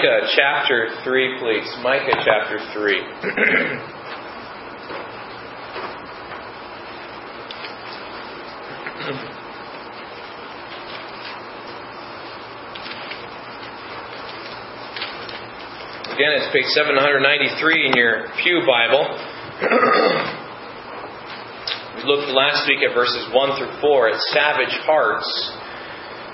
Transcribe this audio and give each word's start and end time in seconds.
Micah 0.00 0.32
chapter 0.34 0.88
3, 1.04 1.38
please. 1.40 1.68
Micah 1.82 2.16
chapter 2.24 2.58
3. 2.72 2.96
Again, 16.14 16.32
it's 16.32 16.48
page 16.50 16.64
793 16.72 17.86
in 17.86 17.92
your 17.92 18.28
Pew 18.42 18.62
Bible. 18.66 19.04
we 21.96 22.02
looked 22.04 22.30
last 22.32 22.66
week 22.66 22.82
at 22.88 22.94
verses 22.94 23.28
1 23.34 23.58
through 23.58 23.80
4 23.82 24.08
at 24.08 24.18
savage 24.32 24.78
hearts. 24.86 25.59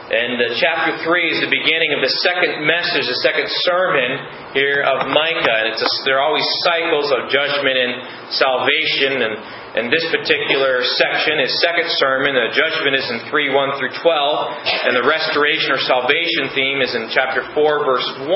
And 0.07 0.39
uh, 0.39 0.55
chapter 0.55 1.03
3 1.03 1.35
is 1.35 1.43
the 1.43 1.51
beginning 1.51 1.91
of 1.91 1.99
the 1.99 2.15
second 2.23 2.63
message, 2.63 3.11
the 3.11 3.27
second 3.27 3.51
sermon 3.67 4.55
here 4.55 4.87
of 4.87 5.11
Micah. 5.11 5.59
And 5.67 5.75
it's 5.75 5.83
a, 5.83 5.91
there 6.07 6.23
are 6.23 6.31
always 6.31 6.47
cycles 6.63 7.11
of 7.11 7.27
judgment 7.27 7.75
and 7.75 7.93
salvation. 8.31 9.19
And 9.27 9.35
in 9.77 9.93
this 9.93 10.09
particular 10.09 10.81
section, 10.97 11.37
his 11.37 11.53
second 11.61 11.85
sermon, 12.01 12.33
the 12.33 12.49
judgment 12.57 12.97
is 12.97 13.05
in 13.13 13.29
3 13.29 13.53
1 13.53 13.77
through 13.77 13.93
12, 13.93 14.89
and 14.89 14.97
the 14.97 15.05
restoration 15.05 15.69
or 15.69 15.81
salvation 15.85 16.49
theme 16.57 16.81
is 16.81 16.97
in 16.97 17.13
chapter 17.13 17.45
4, 17.53 17.85
verse 17.85 18.09
1 18.25 18.33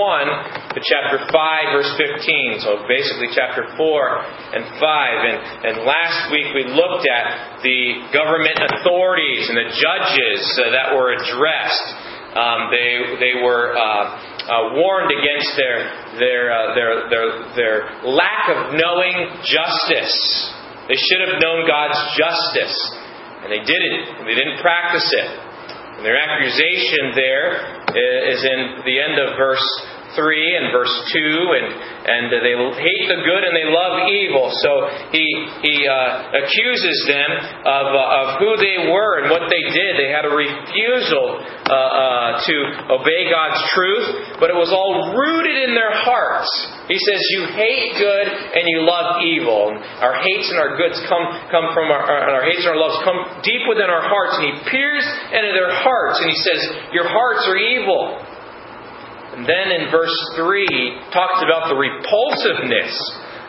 to 0.76 0.80
chapter 0.84 1.16
5, 1.24 1.32
verse 1.32 1.92
15. 1.96 2.60
So 2.60 2.84
basically, 2.84 3.32
chapter 3.32 3.72
4 3.72 3.80
and 4.52 4.68
5. 4.68 4.84
And, 4.84 5.36
and 5.64 5.74
last 5.88 6.28
week 6.28 6.52
we 6.52 6.68
looked 6.76 7.08
at 7.08 7.64
the 7.64 8.12
government 8.12 8.60
authorities 8.60 9.48
and 9.48 9.56
the 9.56 9.72
judges 9.72 10.45
uh, 10.60 10.76
that 10.76 10.92
were 10.92 11.16
addressed. 11.16 11.86
Um, 12.36 12.68
they, 12.68 13.16
they 13.16 13.34
were. 13.40 13.72
Uh, 13.72 14.28
uh, 14.40 14.74
warned 14.74 15.12
against 15.12 15.54
their 15.54 15.78
their, 16.18 16.50
uh, 16.50 16.74
their 16.74 17.10
their 17.10 17.26
their 17.54 17.76
lack 18.02 18.48
of 18.48 18.74
knowing 18.74 19.15
justice. 19.45 20.50
They 20.91 20.99
should 20.99 21.23
have 21.23 21.38
known 21.38 21.71
God's 21.71 22.02
justice, 22.19 22.74
and 23.46 23.49
they 23.55 23.63
didn't. 23.63 24.27
They 24.27 24.35
didn't 24.35 24.59
practice 24.59 25.07
it. 25.07 25.29
And 25.95 26.02
their 26.02 26.19
accusation 26.19 27.15
there 27.15 27.79
is 28.27 28.43
in 28.43 28.83
the 28.83 28.99
end 28.99 29.15
of 29.23 29.38
verse 29.38 29.63
3 30.16 30.58
and 30.58 30.66
verse 30.74 30.94
2, 31.12 31.18
and, 31.18 31.66
and 32.06 32.22
they 32.30 32.54
hate 32.54 33.06
the 33.06 33.20
good 33.22 33.42
and 33.46 33.54
they 33.54 33.68
love 33.68 34.08
evil. 34.10 34.50
So 34.62 34.70
he, 35.14 35.26
he 35.62 35.86
uh, 35.86 36.42
accuses 36.42 36.96
them 37.06 37.30
of, 37.66 37.86
uh, 37.94 38.18
of 38.20 38.26
who 38.42 38.50
they 38.58 38.90
were 38.90 39.22
and 39.22 39.30
what 39.30 39.46
they 39.46 39.62
did. 39.70 40.00
They 40.00 40.10
had 40.10 40.26
a 40.26 40.34
refusal 40.34 41.26
uh, 41.68 41.74
uh, 41.74 42.30
to 42.42 42.54
obey 42.98 43.30
God's 43.30 43.60
truth, 43.74 44.40
but 44.42 44.50
it 44.50 44.58
was 44.58 44.74
all 44.74 45.14
rooted 45.14 45.70
in 45.70 45.74
their 45.78 45.94
hearts. 46.02 46.50
He 46.90 46.98
says, 46.98 47.20
You 47.38 47.42
hate 47.54 47.94
good 48.02 48.26
and 48.26 48.66
you 48.66 48.82
love 48.82 49.22
evil. 49.22 49.70
And 49.70 49.78
our 50.02 50.18
hates 50.18 50.50
and 50.50 50.58
our 50.58 50.74
goods 50.74 50.98
come, 51.06 51.22
come 51.54 51.70
from 51.70 51.86
our, 51.86 52.02
our 52.02 52.42
hates 52.42 52.66
and 52.66 52.74
our 52.74 52.80
loves 52.80 52.98
come 53.06 53.18
deep 53.46 53.62
within 53.70 53.86
our 53.86 54.02
hearts. 54.02 54.34
And 54.42 54.44
he 54.50 54.54
peers 54.66 55.06
into 55.30 55.54
their 55.54 55.70
hearts 55.70 56.18
and 56.18 56.26
he 56.26 56.38
says, 56.42 56.60
Your 56.90 57.06
hearts 57.06 57.46
are 57.46 57.58
evil. 57.58 58.29
And 59.36 59.46
then 59.46 59.66
in 59.70 59.90
verse 59.95 60.14
3, 60.34 61.14
talks 61.14 61.38
about 61.46 61.70
the 61.70 61.78
repulsiveness 61.78 62.95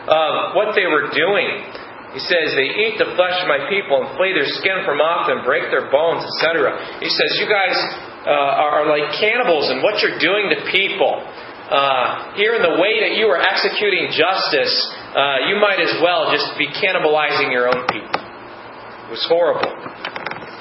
of 0.06 0.54
what 0.54 0.78
they 0.78 0.86
were 0.86 1.10
doing. 1.10 1.48
He 2.14 2.22
says, 2.22 2.52
They 2.54 2.70
eat 2.86 3.00
the 3.00 3.16
flesh 3.16 3.40
of 3.40 3.48
my 3.48 3.66
people 3.72 4.04
and 4.04 4.14
flay 4.14 4.36
their 4.36 4.46
skin 4.60 4.84
from 4.84 5.00
off 5.00 5.26
them, 5.26 5.42
break 5.48 5.72
their 5.72 5.88
bones, 5.88 6.22
etc. 6.22 7.00
He 7.00 7.08
says, 7.08 7.30
You 7.40 7.48
guys 7.48 7.76
uh, 8.28 8.62
are 8.62 8.84
like 8.86 9.16
cannibals 9.16 9.72
in 9.72 9.80
what 9.80 9.98
you're 10.04 10.20
doing 10.20 10.52
to 10.52 10.58
people. 10.70 11.24
Uh, 11.72 12.36
here 12.36 12.52
in 12.52 12.60
the 12.60 12.76
way 12.76 13.00
that 13.00 13.16
you 13.16 13.24
are 13.32 13.40
executing 13.40 14.12
justice, 14.12 14.74
uh, 15.16 15.48
you 15.48 15.56
might 15.56 15.80
as 15.80 15.96
well 16.04 16.28
just 16.28 16.52
be 16.60 16.68
cannibalizing 16.68 17.48
your 17.48 17.72
own 17.72 17.88
people. 17.88 18.20
It 19.08 19.10
was 19.10 19.24
horrible. 19.24 19.72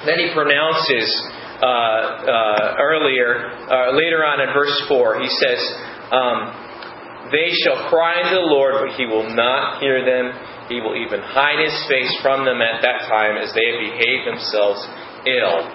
Then 0.08 0.18
he 0.24 0.32
pronounces 0.32 1.12
uh, 1.62 1.66
uh, 1.66 2.76
earlier, 2.82 3.54
uh, 3.70 3.94
later 3.94 4.26
on 4.26 4.42
in 4.42 4.50
verse 4.50 4.74
4, 4.90 5.22
he 5.22 5.30
says, 5.30 5.62
um, 6.10 7.30
They 7.30 7.54
shall 7.62 7.86
cry 7.86 8.26
unto 8.26 8.42
the 8.42 8.50
Lord, 8.50 8.82
but 8.82 8.98
he 8.98 9.06
will 9.06 9.30
not 9.30 9.78
hear 9.80 10.02
them. 10.02 10.34
He 10.70 10.82
will 10.82 10.98
even 10.98 11.22
hide 11.22 11.62
his 11.62 11.78
face 11.86 12.10
from 12.26 12.46
them 12.46 12.66
at 12.66 12.82
that 12.82 13.06
time 13.06 13.38
as 13.38 13.54
they 13.54 13.62
have 13.70 13.78
behaved 13.78 14.26
themselves 14.26 14.82
ill 15.30 15.70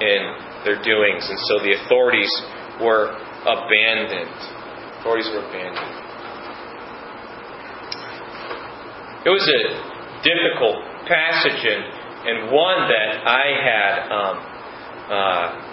in 0.00 0.20
their 0.64 0.80
doings. 0.80 1.28
And 1.28 1.38
so 1.52 1.60
the 1.60 1.76
authorities 1.84 2.32
were 2.80 3.12
abandoned. 3.44 4.32
Authorities 5.04 5.28
were 5.36 5.44
abandoned. 5.44 6.00
It 9.20 9.28
was 9.28 9.44
a 9.44 9.62
difficult 10.24 10.80
passage 11.04 11.60
and, 11.60 11.84
and 12.24 12.36
one 12.52 12.88
that 12.88 13.20
I 13.28 13.46
had 13.52 13.92
um, 14.08 14.49
uh, 15.10 15.70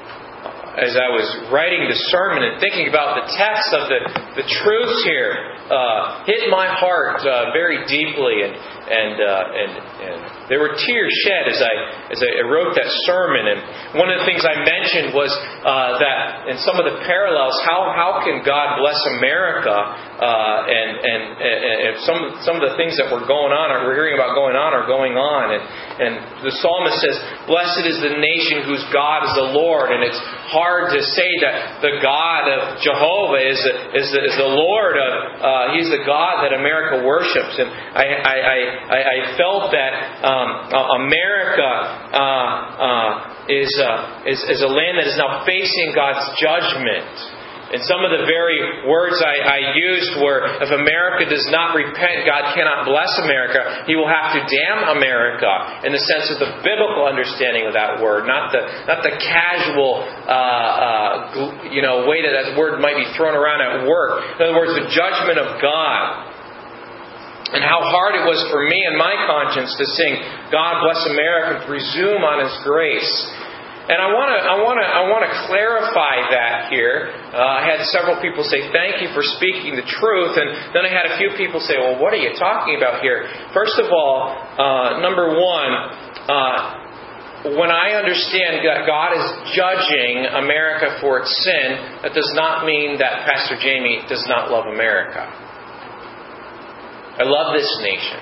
as 0.78 0.94
I 0.94 1.10
was 1.10 1.26
writing 1.50 1.90
the 1.90 1.98
sermon 2.14 2.46
and 2.46 2.62
thinking 2.62 2.86
about 2.86 3.18
the 3.18 3.26
text 3.34 3.70
of 3.74 3.90
the, 3.90 4.00
the 4.38 4.46
truths 4.62 5.02
here, 5.10 5.34
uh, 5.74 6.22
hit 6.30 6.46
my 6.54 6.70
heart 6.70 7.26
uh, 7.26 7.50
very 7.50 7.82
deeply, 7.90 8.46
and 8.46 8.54
and, 8.88 9.16
uh, 9.20 9.60
and 9.62 9.72
and 10.06 10.18
there 10.48 10.62
were 10.62 10.78
tears 10.78 11.12
shed 11.26 11.50
as 11.50 11.60
I 11.60 11.74
as 12.14 12.20
I 12.22 12.46
wrote 12.46 12.78
that 12.78 12.88
sermon. 13.10 13.58
And 13.58 13.60
one 13.98 14.14
of 14.14 14.22
the 14.22 14.26
things 14.30 14.46
I 14.46 14.62
mentioned 14.62 15.18
was 15.18 15.34
uh, 15.34 15.98
that 15.98 16.54
in 16.54 16.62
some 16.62 16.78
of 16.78 16.86
the 16.86 17.02
parallels, 17.04 17.58
how 17.66 17.90
how 17.98 18.22
can 18.22 18.46
God 18.46 18.78
bless 18.78 19.02
America, 19.18 19.76
uh, 20.18 20.66
and, 20.66 20.90
and 20.98 21.22
and 21.38 21.94
some 22.02 22.22
some 22.42 22.56
of 22.58 22.64
the 22.66 22.76
things 22.76 22.98
that 22.98 23.14
were 23.14 23.26
going 23.26 23.54
on, 23.54 23.70
or 23.70 23.86
we're 23.86 23.98
hearing 23.98 24.18
about 24.18 24.34
going 24.34 24.58
on, 24.58 24.74
are 24.74 24.90
going 24.90 25.14
on, 25.14 25.54
and 25.54 25.64
and 26.02 26.14
the 26.42 26.54
psalmist 26.58 26.98
says, 27.06 27.18
"Blessed 27.46 27.86
is 27.86 27.98
the 28.02 28.18
nation 28.18 28.66
whose 28.66 28.82
God 28.90 29.30
is 29.30 29.34
the 29.38 29.50
Lord," 29.54 29.94
and 29.94 30.02
it's 30.02 30.18
hard 30.48 30.90
to 30.96 31.02
say 31.04 31.32
that 31.44 31.84
the 31.84 32.00
God 32.02 32.48
of 32.48 32.60
Jehovah 32.80 33.42
is 33.44 33.60
the, 33.60 33.74
is 34.00 34.08
the, 34.16 34.22
is 34.24 34.36
the 34.40 34.52
Lord 34.52 34.96
of, 34.96 35.12
uh, 35.38 35.48
He's 35.76 35.92
the 35.92 36.04
God 36.08 36.44
that 36.44 36.56
America 36.56 37.04
worships. 37.04 37.60
And 37.60 37.70
I, 37.70 38.06
I, 38.26 38.38
I, 38.90 39.00
I 39.04 39.18
felt 39.36 39.72
that 39.76 39.92
um, 40.24 40.50
America 41.04 41.72
uh, 42.16 42.58
uh, 42.80 43.12
is, 43.52 43.72
uh, 43.78 44.24
is, 44.26 44.40
is 44.48 44.62
a 44.64 44.72
land 44.72 44.98
that 44.98 45.08
is 45.08 45.18
now 45.20 45.44
facing 45.46 45.92
God's 45.94 46.24
judgment. 46.40 47.37
And 47.68 47.84
some 47.84 48.00
of 48.08 48.16
the 48.16 48.24
very 48.24 48.88
words 48.88 49.20
I, 49.20 49.44
I, 49.44 49.60
used 49.76 50.16
were 50.24 50.40
if 50.64 50.72
America 50.72 51.28
does 51.28 51.44
not 51.52 51.76
repent, 51.76 52.24
God 52.24 52.56
cannot 52.56 52.88
bless 52.88 53.12
America. 53.20 53.84
He 53.84 54.00
will 54.00 54.08
have 54.08 54.40
to 54.40 54.42
damn 54.48 54.96
America 54.96 55.84
in 55.84 55.92
the 55.92 56.00
sense 56.00 56.32
of 56.32 56.40
the 56.40 56.64
biblical 56.64 57.04
understanding 57.04 57.68
of 57.68 57.76
that 57.76 58.00
word, 58.00 58.24
not 58.24 58.56
the, 58.56 58.64
not 58.88 59.04
the 59.04 59.20
casual 59.20 60.00
uh, 60.00 60.32
uh, 60.32 61.68
you 61.68 61.84
know, 61.84 62.08
way 62.08 62.24
that 62.24 62.32
that 62.32 62.56
word 62.56 62.80
might 62.80 62.96
be 62.96 63.08
thrown 63.20 63.36
around 63.36 63.60
at 63.60 63.84
work. 63.84 64.40
In 64.40 64.48
other 64.48 64.56
words, 64.56 64.72
the 64.72 64.88
judgment 64.88 65.36
of 65.36 65.60
God. 65.60 66.40
And 67.48 67.64
how 67.64 67.80
hard 67.80 68.20
it 68.20 68.28
was 68.28 68.44
for 68.52 68.60
me 68.68 68.76
and 68.76 69.00
my 69.00 69.24
conscience 69.24 69.72
to 69.80 69.86
sing, 69.96 70.20
God 70.52 70.84
bless 70.84 71.00
America, 71.08 71.64
presume 71.64 72.20
on 72.20 72.44
His 72.44 72.52
grace. 72.68 73.08
And 73.88 74.04
I 74.04 74.12
want 74.12 74.28
to 74.36 74.40
I 74.44 74.56
want 74.60 74.78
to 74.84 74.88
I 74.88 75.02
want 75.08 75.24
to 75.24 75.32
clarify 75.48 76.28
that 76.36 76.68
here. 76.68 77.08
Uh, 77.32 77.40
I 77.40 77.64
had 77.64 77.80
several 77.88 78.20
people 78.20 78.44
say 78.44 78.68
thank 78.76 79.00
you 79.00 79.16
for 79.16 79.24
speaking 79.40 79.80
the 79.80 79.88
truth, 79.88 80.36
and 80.36 80.76
then 80.76 80.84
I 80.84 80.92
had 80.92 81.08
a 81.08 81.16
few 81.16 81.32
people 81.40 81.64
say, 81.64 81.80
well, 81.80 81.96
what 81.96 82.12
are 82.12 82.20
you 82.20 82.36
talking 82.36 82.76
about 82.76 83.00
here? 83.00 83.32
First 83.56 83.80
of 83.80 83.88
all, 83.88 84.36
uh, 84.60 85.00
number 85.00 85.40
one. 85.40 85.72
Uh, 86.28 86.84
when 87.56 87.70
I 87.70 87.94
understand 87.96 88.66
that 88.66 88.84
God 88.90 89.14
is 89.16 89.24
judging 89.56 90.26
America 90.36 90.98
for 91.00 91.22
its 91.22 91.32
sin, 91.46 92.02
that 92.02 92.12
does 92.12 92.34
not 92.36 92.66
mean 92.66 92.98
that 92.98 93.30
Pastor 93.30 93.56
Jamie 93.62 94.04
does 94.10 94.26
not 94.28 94.52
love 94.52 94.66
America. 94.66 95.22
I 97.18 97.24
love 97.24 97.54
this 97.56 97.70
nation. 97.86 98.20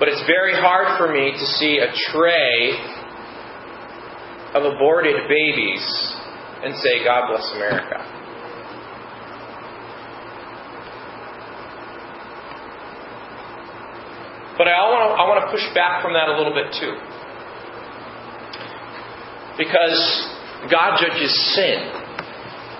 But 0.00 0.08
it's 0.08 0.24
very 0.26 0.54
hard 0.56 0.96
for 0.96 1.12
me 1.12 1.30
to 1.30 1.46
see 1.60 1.78
a 1.78 1.92
tray 2.10 2.97
of 4.54 4.64
aborted 4.64 5.28
babies 5.28 5.84
and 6.64 6.74
say, 6.76 7.04
God 7.04 7.28
bless 7.28 7.52
America. 7.54 8.18
But 14.58 14.66
I 14.66 14.90
want, 14.90 15.02
to, 15.06 15.10
I 15.14 15.24
want 15.30 15.38
to 15.46 15.50
push 15.54 15.62
back 15.72 16.02
from 16.02 16.14
that 16.14 16.28
a 16.28 16.34
little 16.34 16.52
bit 16.52 16.74
too. 16.74 16.98
Because 19.54 19.98
God 20.66 20.98
judges 20.98 21.30
sin. 21.54 21.78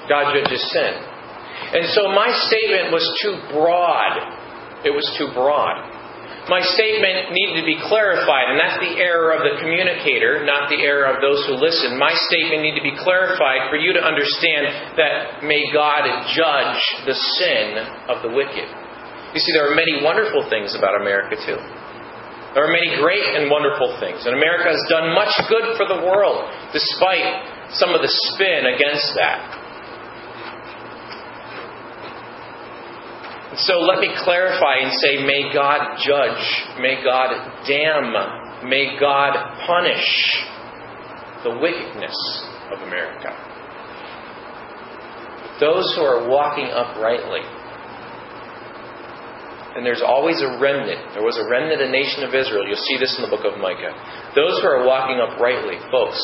God 0.08 0.34
judges 0.34 0.58
sin. 0.72 0.92
And 1.70 1.86
so 1.94 2.08
my 2.10 2.34
statement 2.50 2.90
was 2.90 3.06
too 3.22 3.38
broad. 3.54 4.82
It 4.84 4.90
was 4.90 5.06
too 5.18 5.30
broad. 5.34 5.87
My 6.48 6.64
statement 6.64 7.36
needed 7.36 7.60
to 7.60 7.66
be 7.68 7.76
clarified, 7.76 8.48
and 8.48 8.56
that's 8.56 8.80
the 8.80 8.96
error 8.96 9.36
of 9.36 9.44
the 9.44 9.60
communicator, 9.60 10.44
not 10.48 10.72
the 10.72 10.80
error 10.80 11.04
of 11.04 11.20
those 11.20 11.44
who 11.44 11.60
listen. 11.60 12.00
My 12.00 12.16
statement 12.16 12.64
needed 12.64 12.80
to 12.80 12.88
be 12.88 12.96
clarified 12.96 13.68
for 13.68 13.76
you 13.76 13.92
to 13.92 14.00
understand 14.00 14.96
that 14.96 15.44
may 15.44 15.68
God 15.76 16.08
judge 16.32 16.80
the 17.04 17.16
sin 17.36 17.76
of 18.08 18.24
the 18.24 18.32
wicked. 18.32 18.64
You 19.36 19.40
see, 19.44 19.52
there 19.52 19.68
are 19.68 19.76
many 19.76 20.00
wonderful 20.00 20.48
things 20.48 20.72
about 20.72 20.96
America, 20.96 21.36
too. 21.36 21.60
There 22.56 22.64
are 22.64 22.72
many 22.72 22.96
great 22.96 23.36
and 23.36 23.52
wonderful 23.52 24.00
things, 24.00 24.24
and 24.24 24.32
America 24.32 24.72
has 24.72 24.80
done 24.88 25.12
much 25.12 25.36
good 25.52 25.76
for 25.76 25.84
the 25.84 26.00
world, 26.00 26.48
despite 26.72 27.76
some 27.76 27.92
of 27.92 28.00
the 28.00 28.08
spin 28.32 28.64
against 28.72 29.12
that. 29.20 29.67
So 33.58 33.80
let 33.80 33.98
me 33.98 34.14
clarify 34.22 34.86
and 34.86 34.92
say, 35.02 35.18
may 35.26 35.52
God 35.52 35.98
judge, 35.98 36.78
may 36.78 37.02
God 37.02 37.34
damn, 37.66 38.14
may 38.70 38.96
God 38.98 39.34
punish 39.66 40.06
the 41.42 41.58
wickedness 41.58 42.14
of 42.70 42.86
America. 42.86 43.34
Those 45.58 45.90
who 45.96 46.02
are 46.02 46.30
walking 46.30 46.70
uprightly, 46.70 47.42
and 49.74 49.84
there's 49.84 50.02
always 50.06 50.38
a 50.40 50.58
remnant. 50.62 51.14
There 51.14 51.26
was 51.26 51.34
a 51.34 51.46
remnant, 51.50 51.82
a 51.82 51.90
nation 51.90 52.22
of 52.22 52.34
Israel. 52.34 52.62
You'll 52.62 52.86
see 52.86 52.98
this 52.98 53.18
in 53.18 53.26
the 53.26 53.30
book 53.30 53.42
of 53.42 53.58
Micah. 53.58 53.90
Those 54.38 54.62
who 54.62 54.66
are 54.70 54.86
walking 54.86 55.18
uprightly, 55.18 55.82
folks, 55.90 56.18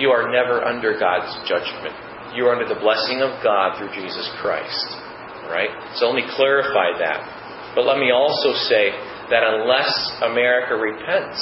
you 0.00 0.08
are 0.08 0.32
never 0.32 0.64
under 0.64 0.96
God's 0.96 1.28
judgment. 1.44 1.92
You 2.32 2.48
are 2.48 2.56
under 2.56 2.68
the 2.68 2.80
blessing 2.80 3.20
of 3.20 3.36
God 3.44 3.76
through 3.76 3.92
Jesus 3.92 4.24
Christ. 4.40 5.03
Right? 5.50 5.70
So 5.96 6.08
let 6.10 6.16
me 6.16 6.26
clarify 6.34 6.96
that. 6.98 7.74
But 7.74 7.84
let 7.84 7.98
me 7.98 8.10
also 8.10 8.54
say 8.70 8.94
that 9.30 9.42
unless 9.42 9.90
America 10.22 10.78
repents, 10.78 11.40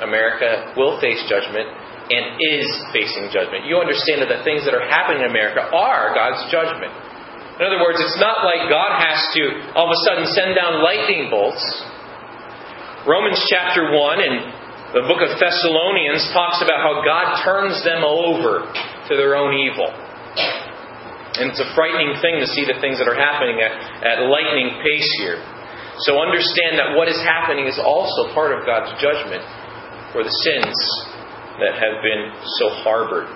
America 0.00 0.72
will 0.76 1.00
face 1.02 1.18
judgment 1.26 1.66
and 2.08 2.38
is 2.40 2.68
facing 2.94 3.28
judgment. 3.28 3.68
You 3.68 3.82
understand 3.82 4.24
that 4.24 4.30
the 4.32 4.40
things 4.46 4.64
that 4.64 4.72
are 4.72 4.86
happening 4.86 5.26
in 5.26 5.28
America 5.28 5.60
are 5.60 6.14
God's 6.16 6.48
judgment. 6.48 6.94
In 7.58 7.66
other 7.66 7.82
words, 7.82 7.98
it's 7.98 8.16
not 8.22 8.46
like 8.46 8.70
God 8.70 9.02
has 9.02 9.18
to 9.34 9.74
all 9.74 9.90
of 9.90 9.92
a 9.92 10.00
sudden 10.06 10.24
send 10.30 10.54
down 10.54 10.78
lightning 10.80 11.26
bolts. 11.28 11.60
Romans 13.04 13.42
chapter 13.50 13.90
1 13.90 14.22
and 14.22 14.36
the 14.94 15.04
book 15.04 15.20
of 15.20 15.36
Thessalonians 15.36 16.24
talks 16.32 16.62
about 16.64 16.80
how 16.80 17.02
God 17.04 17.44
turns 17.44 17.82
them 17.84 18.06
over 18.06 18.64
to 19.10 19.12
their 19.18 19.36
own 19.36 19.52
evil. 19.52 19.90
And 21.38 21.54
it's 21.54 21.62
a 21.62 21.70
frightening 21.74 22.18
thing 22.18 22.42
to 22.42 22.48
see 22.50 22.66
the 22.66 22.78
things 22.82 22.98
that 22.98 23.06
are 23.06 23.18
happening 23.18 23.62
at, 23.62 23.72
at 24.02 24.16
lightning 24.26 24.82
pace 24.82 25.10
here. 25.22 25.38
So 26.06 26.18
understand 26.22 26.78
that 26.78 26.94
what 26.94 27.10
is 27.10 27.18
happening 27.22 27.66
is 27.66 27.78
also 27.78 28.30
part 28.34 28.54
of 28.54 28.66
God's 28.66 28.94
judgment 29.02 29.42
for 30.14 30.22
the 30.22 30.34
sins 30.46 30.74
that 31.58 31.74
have 31.74 31.98
been 32.02 32.34
so 32.62 32.70
harbored. 32.86 33.26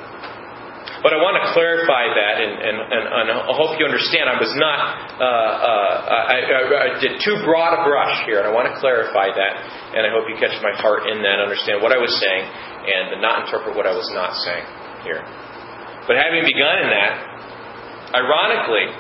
But 1.03 1.11
I 1.11 1.19
want 1.19 1.35
to 1.43 1.51
clarify 1.51 2.15
that, 2.15 2.35
and, 2.39 2.53
and, 2.63 2.77
and, 2.79 3.05
and 3.11 3.27
I 3.35 3.55
hope 3.59 3.75
you 3.75 3.83
understand. 3.83 4.31
I 4.31 4.39
was 4.39 4.55
not, 4.55 4.79
uh, 5.19 5.27
uh, 5.27 6.31
I, 6.31 6.39
I, 6.47 6.89
did 7.03 7.19
too 7.19 7.43
broad 7.43 7.75
a 7.75 7.83
brush 7.83 8.23
here, 8.23 8.39
and 8.39 8.47
I 8.47 8.55
want 8.55 8.71
to 8.71 8.79
clarify 8.79 9.35
that, 9.35 9.55
and 9.99 10.07
I 10.07 10.15
hope 10.15 10.31
you 10.31 10.39
catch 10.39 10.55
my 10.63 10.71
heart 10.79 11.11
in 11.11 11.19
that, 11.27 11.43
understand 11.43 11.83
what 11.83 11.91
I 11.91 11.99
was 11.99 12.15
saying, 12.23 12.47
and 12.87 13.19
not 13.19 13.51
interpret 13.51 13.75
what 13.75 13.83
I 13.83 13.99
was 13.99 14.07
not 14.15 14.39
saying 14.47 14.63
here. 15.03 15.27
But 16.07 16.23
having 16.23 16.47
begun 16.47 16.87
in 16.87 16.89
that, 16.95 17.32
Ironically, 18.13 18.93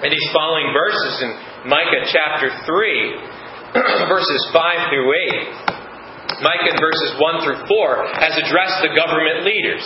in 0.00 0.08
these 0.08 0.28
following 0.32 0.72
verses 0.72 1.12
in 1.20 1.30
Micah 1.68 2.08
chapter 2.08 2.48
3, 2.64 3.76
verses 4.08 4.40
5 4.48 4.88
through 4.88 5.12
8, 5.12 6.40
Micah 6.40 6.80
verses 6.80 7.20
1 7.20 7.44
through 7.44 7.60
4 7.68 8.16
has 8.16 8.40
addressed 8.40 8.80
the 8.80 8.96
government 8.96 9.44
leaders. 9.44 9.84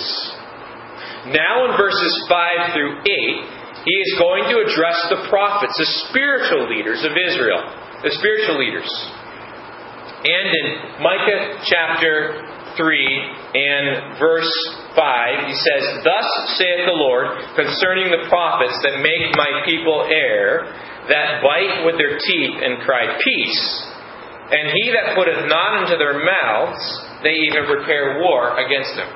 Now 1.34 1.66
in 1.66 1.74
verses 1.74 2.14
5 2.30 2.78
through 2.78 3.02
8, 3.02 3.10
he 3.90 3.96
is 3.98 4.10
going 4.22 4.46
to 4.54 4.62
address 4.62 5.02
the 5.10 5.26
prophets, 5.26 5.74
the 5.74 5.90
spiritual 6.06 6.70
leaders 6.70 7.02
of 7.02 7.10
Israel, 7.10 7.58
the 8.06 8.14
spiritual 8.14 8.62
leaders. 8.62 8.86
And 10.22 10.46
in 10.46 10.66
Micah 11.02 11.58
chapter 11.66 12.38
3 12.76 13.54
and 13.54 14.18
verse 14.18 14.52
5, 14.94 15.48
he 15.48 15.56
says, 15.56 15.82
Thus 16.02 16.28
saith 16.58 16.86
the 16.86 16.98
Lord 16.98 17.38
concerning 17.54 18.10
the 18.10 18.28
prophets 18.28 18.78
that 18.82 19.02
make 19.02 19.34
my 19.34 19.62
people 19.66 20.06
err, 20.10 20.70
that 21.08 21.42
bite 21.42 21.86
with 21.86 21.96
their 21.96 22.18
teeth 22.18 22.56
and 22.62 22.82
cry, 22.82 23.18
Peace. 23.22 23.64
And 24.44 24.70
he 24.70 24.92
that 24.92 25.16
putteth 25.16 25.48
not 25.48 25.82
into 25.82 25.96
their 25.96 26.20
mouths, 26.20 26.82
they 27.24 27.32
even 27.48 27.64
prepare 27.64 28.20
war 28.20 28.60
against 28.60 28.92
them. 28.94 29.08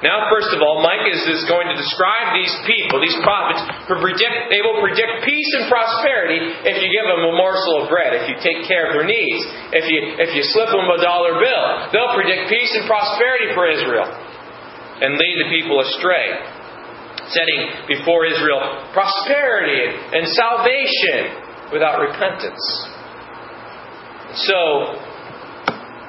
Now, 0.00 0.32
first 0.32 0.48
of 0.56 0.64
all, 0.64 0.80
Micah 0.80 1.12
is 1.12 1.44
going 1.44 1.68
to 1.68 1.76
describe 1.76 2.32
these 2.32 2.54
people, 2.64 3.04
these 3.04 3.20
prophets, 3.20 3.60
who 3.84 4.00
predict, 4.00 4.48
they 4.48 4.64
will 4.64 4.80
predict 4.80 5.28
peace 5.28 5.50
and 5.60 5.68
prosperity 5.68 6.40
if 6.64 6.80
you 6.80 6.88
give 6.88 7.04
them 7.04 7.20
a 7.28 7.32
morsel 7.36 7.84
of 7.84 7.92
bread, 7.92 8.16
if 8.16 8.24
you 8.24 8.36
take 8.40 8.64
care 8.64 8.88
of 8.88 8.96
their 8.96 9.04
needs, 9.04 9.44
if 9.76 9.84
you, 9.92 10.00
if 10.16 10.32
you 10.32 10.40
slip 10.56 10.72
them 10.72 10.88
a 10.88 10.98
dollar 11.04 11.36
bill. 11.36 11.64
They'll 11.92 12.16
predict 12.16 12.48
peace 12.48 12.72
and 12.80 12.88
prosperity 12.88 13.52
for 13.52 13.68
Israel 13.68 14.08
and 15.04 15.20
lead 15.20 15.36
the 15.44 15.48
people 15.52 15.84
astray, 15.84 16.48
setting 17.28 17.60
before 17.84 18.24
Israel 18.24 18.88
prosperity 18.96 19.84
and 20.16 20.24
salvation 20.32 21.76
without 21.76 22.00
repentance. 22.00 22.64
So, 24.48 25.09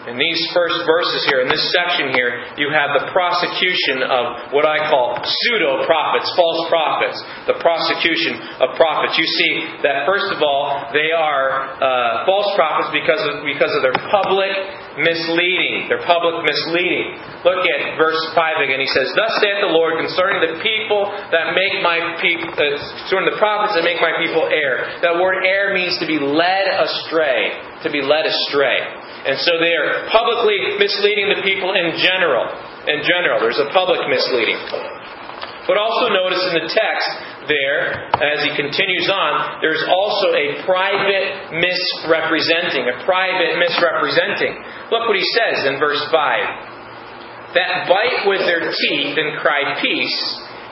in 0.10 0.18
these 0.18 0.42
first 0.50 0.82
verses 0.90 1.22
here, 1.30 1.46
in 1.46 1.50
this 1.50 1.62
section 1.78 2.10
here, 2.10 2.42
you 2.58 2.74
have 2.74 2.98
the 2.98 3.14
prosecution 3.14 4.02
of 4.02 4.50
what 4.50 4.66
I 4.66 4.90
call 4.90 5.22
pseudo 5.22 5.86
prophets, 5.86 6.26
false 6.34 6.62
prophets. 6.74 7.22
The 7.46 7.62
prosecution 7.62 8.42
of 8.66 8.74
prophets. 8.82 9.14
You 9.22 9.30
see 9.30 9.54
that, 9.86 10.10
first 10.10 10.34
of 10.34 10.42
all, 10.42 10.90
they 10.90 11.14
are 11.14 11.78
uh, 11.78 12.26
false 12.26 12.50
prophets 12.58 12.90
because 12.90 13.22
of, 13.30 13.46
because 13.46 13.70
of 13.78 13.86
their 13.86 13.94
public 14.10 14.50
misleading. 14.98 15.86
Their 15.86 16.02
public 16.02 16.50
misleading. 16.50 17.22
Look 17.46 17.62
at 17.62 17.94
verse 18.02 18.22
5 18.34 18.66
again. 18.66 18.82
He 18.82 18.90
says, 18.90 19.06
Thus 19.14 19.38
saith 19.38 19.62
the 19.62 19.70
Lord 19.70 20.02
concerning 20.02 20.42
the 20.50 20.66
people 20.66 21.14
that 21.30 21.54
make 21.54 21.78
my 21.86 22.18
people, 22.18 22.50
uh, 22.58 23.06
concerning 23.06 23.30
the 23.30 23.38
prophets 23.38 23.78
that 23.78 23.86
make 23.86 24.02
my 24.02 24.18
people 24.18 24.50
err. 24.50 24.98
That 25.06 25.22
word 25.22 25.46
err 25.46 25.78
means 25.78 26.02
to 26.02 26.10
be 26.10 26.18
led 26.18 26.66
astray. 26.90 27.54
To 27.86 27.90
be 27.94 28.02
led 28.02 28.26
astray. 28.26 29.11
And 29.22 29.38
so 29.38 29.62
they 29.62 29.78
are 29.78 30.10
publicly 30.10 30.82
misleading 30.82 31.30
the 31.30 31.46
people 31.46 31.78
in 31.78 31.94
general. 32.02 32.50
In 32.90 33.06
general, 33.06 33.38
there's 33.38 33.62
a 33.62 33.70
public 33.70 34.02
misleading. 34.10 34.58
But 35.70 35.78
also 35.78 36.10
notice 36.10 36.42
in 36.50 36.58
the 36.58 36.68
text 36.74 37.10
there, 37.46 38.10
as 38.18 38.42
he 38.42 38.52
continues 38.58 39.06
on, 39.14 39.62
there's 39.62 39.86
also 39.86 40.34
a 40.34 40.66
private 40.66 41.54
misrepresenting. 41.54 42.90
A 42.90 43.06
private 43.06 43.62
misrepresenting. 43.62 44.58
Look 44.90 45.06
what 45.06 45.18
he 45.18 45.28
says 45.38 45.70
in 45.70 45.78
verse 45.78 46.02
5. 46.10 47.54
That 47.54 47.86
bite 47.86 48.26
with 48.26 48.42
their 48.50 48.74
teeth 48.74 49.14
and 49.22 49.38
cry 49.38 49.78
peace, 49.84 50.18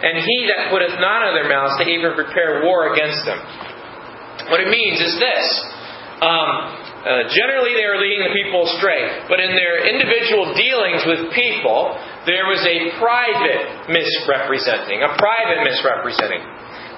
and 0.02 0.26
he 0.26 0.38
that 0.50 0.72
putteth 0.74 0.98
not 0.98 1.28
in 1.28 1.38
their 1.38 1.50
mouths 1.52 1.76
to 1.84 1.86
even 1.86 2.16
prepare 2.16 2.66
war 2.66 2.96
against 2.96 3.26
them. 3.30 3.38
What 4.50 4.64
it 4.64 4.72
means 4.72 4.98
is 5.06 5.20
this. 5.22 5.46
Um, 6.24 6.89
uh, 7.00 7.32
generally, 7.32 7.80
they 7.80 7.88
are 7.88 7.96
leading 7.96 8.28
the 8.28 8.36
people 8.36 8.68
astray. 8.68 9.24
But 9.32 9.40
in 9.40 9.56
their 9.56 9.88
individual 9.88 10.52
dealings 10.52 11.08
with 11.08 11.32
people, 11.32 11.96
there 12.28 12.44
was 12.52 12.60
a 12.68 12.92
private 13.00 13.88
misrepresenting, 13.88 15.00
a 15.08 15.16
private 15.16 15.64
misrepresenting. 15.64 16.44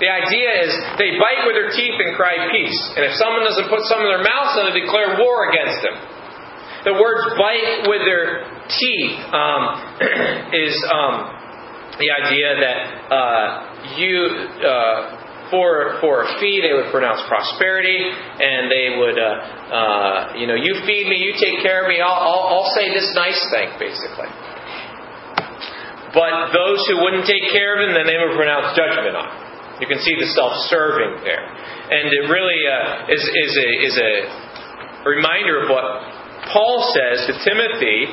The 0.01 0.09
idea 0.09 0.49
is 0.65 0.73
they 0.97 1.13
bite 1.21 1.45
with 1.45 1.53
their 1.53 1.69
teeth 1.69 1.93
and 2.01 2.17
cry 2.17 2.49
peace. 2.49 2.79
And 2.97 3.05
if 3.05 3.13
someone 3.21 3.45
doesn't 3.45 3.69
put 3.69 3.85
some 3.85 4.01
in 4.01 4.09
their 4.09 4.25
mouth, 4.25 4.57
then 4.57 4.73
they 4.73 4.81
declare 4.81 5.21
war 5.21 5.53
against 5.53 5.85
them. 5.85 5.95
The 6.89 6.97
words 6.97 7.37
bite 7.37 7.85
with 7.85 8.01
their 8.01 8.49
teeth 8.73 9.15
um, 9.29 9.61
is 10.65 10.73
um, 10.89 11.13
the 12.01 12.09
idea 12.09 12.57
that 12.57 12.77
uh, 13.13 13.97
you. 14.01 14.17
Uh, 14.65 15.20
for, 15.51 15.99
for 15.99 16.23
a 16.23 16.39
fee, 16.39 16.63
they 16.63 16.73
would 16.73 16.89
pronounce 16.89 17.21
prosperity, 17.27 17.99
and 17.99 18.71
they 18.71 18.97
would, 18.97 19.19
uh, 19.19 19.27
uh, 19.69 20.17
you 20.39 20.47
know, 20.47 20.55
you 20.55 20.73
feed 20.87 21.05
me, 21.11 21.19
you 21.19 21.35
take 21.37 21.61
care 21.61 21.83
of 21.83 21.87
me, 21.91 21.99
I'll, 21.99 22.15
I'll, 22.15 22.43
I'll 22.55 22.71
say 22.73 22.89
this 22.89 23.11
nice 23.13 23.37
thing, 23.51 23.69
basically. 23.77 24.31
But 26.15 26.55
those 26.55 26.79
who 26.87 27.03
wouldn't 27.03 27.27
take 27.27 27.45
care 27.51 27.77
of 27.77 27.87
him, 27.87 27.95
then 27.95 28.07
they 28.07 28.19
would 28.19 28.35
pronounce 28.35 28.75
judgment 28.75 29.15
on. 29.15 29.29
You 29.79 29.87
can 29.87 29.99
see 29.99 30.13
the 30.13 30.27
self-serving 30.37 31.23
there, 31.25 31.41
and 31.41 32.05
it 32.05 32.29
really 32.29 32.61
uh, 32.69 33.09
is 33.09 33.23
is 33.23 33.53
a 33.57 33.69
is 33.81 33.95
a 33.97 34.13
reminder 35.09 35.65
of 35.65 35.73
what 35.73 36.20
Paul 36.49 36.81
says 36.97 37.29
to 37.29 37.33
Timothy 37.45 38.09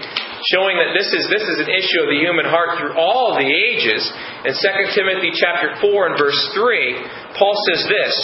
showing 0.53 0.77
that 0.77 0.93
this 0.93 1.09
is, 1.11 1.25
this 1.33 1.47
is 1.49 1.59
an 1.65 1.71
issue 1.73 2.01
of 2.05 2.13
the 2.13 2.21
human 2.21 2.45
heart 2.45 2.77
through 2.77 2.95
all 2.95 3.35
the 3.35 3.49
ages. 3.49 4.05
In 4.45 4.53
2 4.53 4.93
Timothy 4.93 5.33
chapter 5.33 5.75
4 5.81 6.13
and 6.13 6.17
verse 6.21 6.39
3, 6.53 7.41
Paul 7.41 7.57
says 7.73 7.83
this, 7.89 8.15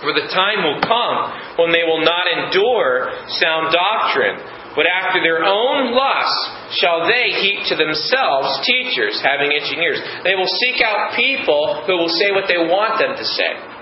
For 0.00 0.16
the 0.16 0.26
time 0.32 0.64
will 0.64 0.80
come 0.80 1.16
when 1.60 1.70
they 1.70 1.84
will 1.84 2.02
not 2.02 2.24
endure 2.32 3.12
sound 3.38 3.70
doctrine. 3.70 4.64
But 4.74 4.90
after 4.90 5.22
their 5.22 5.46
own 5.46 5.94
lusts 5.94 6.82
shall 6.82 7.06
they 7.06 7.30
heap 7.38 7.70
to 7.70 7.78
themselves 7.78 8.58
teachers 8.66 9.22
having 9.22 9.54
itching 9.54 9.78
ears. 9.78 10.02
They 10.26 10.34
will 10.34 10.50
seek 10.66 10.82
out 10.82 11.14
people 11.14 11.86
who 11.86 11.94
will 11.94 12.10
say 12.10 12.34
what 12.34 12.50
they 12.50 12.58
want 12.58 12.98
them 12.98 13.14
to 13.14 13.24
say. 13.24 13.73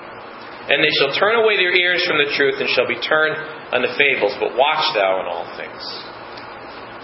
And 0.72 0.80
they 0.80 0.88
shall 0.96 1.12
turn 1.12 1.36
away 1.36 1.60
their 1.60 1.76
ears 1.76 2.00
from 2.08 2.16
the 2.16 2.32
truth 2.32 2.56
and 2.56 2.68
shall 2.72 2.88
be 2.88 2.96
turned 2.96 3.36
unto 3.76 3.92
fables. 3.92 4.32
But 4.40 4.56
watch 4.56 4.88
thou 4.96 5.20
in 5.20 5.26
all 5.28 5.44
things. 5.60 5.82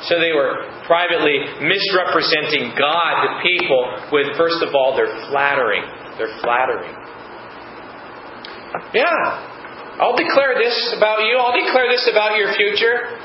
So 0.08 0.16
they 0.16 0.32
were 0.32 0.64
privately 0.88 1.36
misrepresenting 1.60 2.72
God 2.78 3.12
to 3.28 3.30
people 3.44 4.08
with, 4.08 4.32
first 4.40 4.64
of 4.64 4.72
all, 4.72 4.96
their 4.96 5.10
flattering. 5.28 5.84
Their 6.16 6.32
flattering. 6.40 6.96
Yeah, 8.94 10.00
I'll 10.00 10.16
declare 10.16 10.56
this 10.56 10.94
about 10.96 11.26
you. 11.28 11.36
I'll 11.36 11.52
declare 11.52 11.90
this 11.90 12.08
about 12.10 12.38
your 12.38 12.54
future 12.54 13.20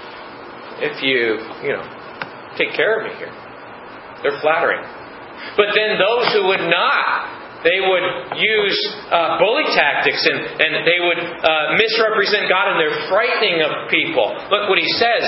if 0.81 1.03
you, 1.03 1.39
you 1.63 1.71
know, 1.77 1.85
take 2.57 2.73
care 2.75 3.00
of 3.00 3.07
me 3.07 3.15
here. 3.15 3.31
They're 4.23 4.41
flattering. 4.41 4.81
But 5.55 5.75
then 5.75 6.00
those 6.00 6.33
who 6.33 6.47
would 6.47 6.65
not, 6.67 7.32
they 7.63 7.79
would 7.79 8.05
use 8.36 8.77
uh, 9.08 9.39
bully 9.39 9.63
tactics 9.72 10.20
and, 10.27 10.39
and 10.60 10.72
they 10.84 11.00
would 11.00 11.20
uh, 11.20 11.79
misrepresent 11.79 12.51
God 12.51 12.75
and 12.75 12.77
they're 12.79 13.08
frightening 13.08 13.63
of 13.63 13.88
people. 13.88 14.27
Look 14.51 14.67
what 14.67 14.79
he 14.79 14.88
says 15.00 15.25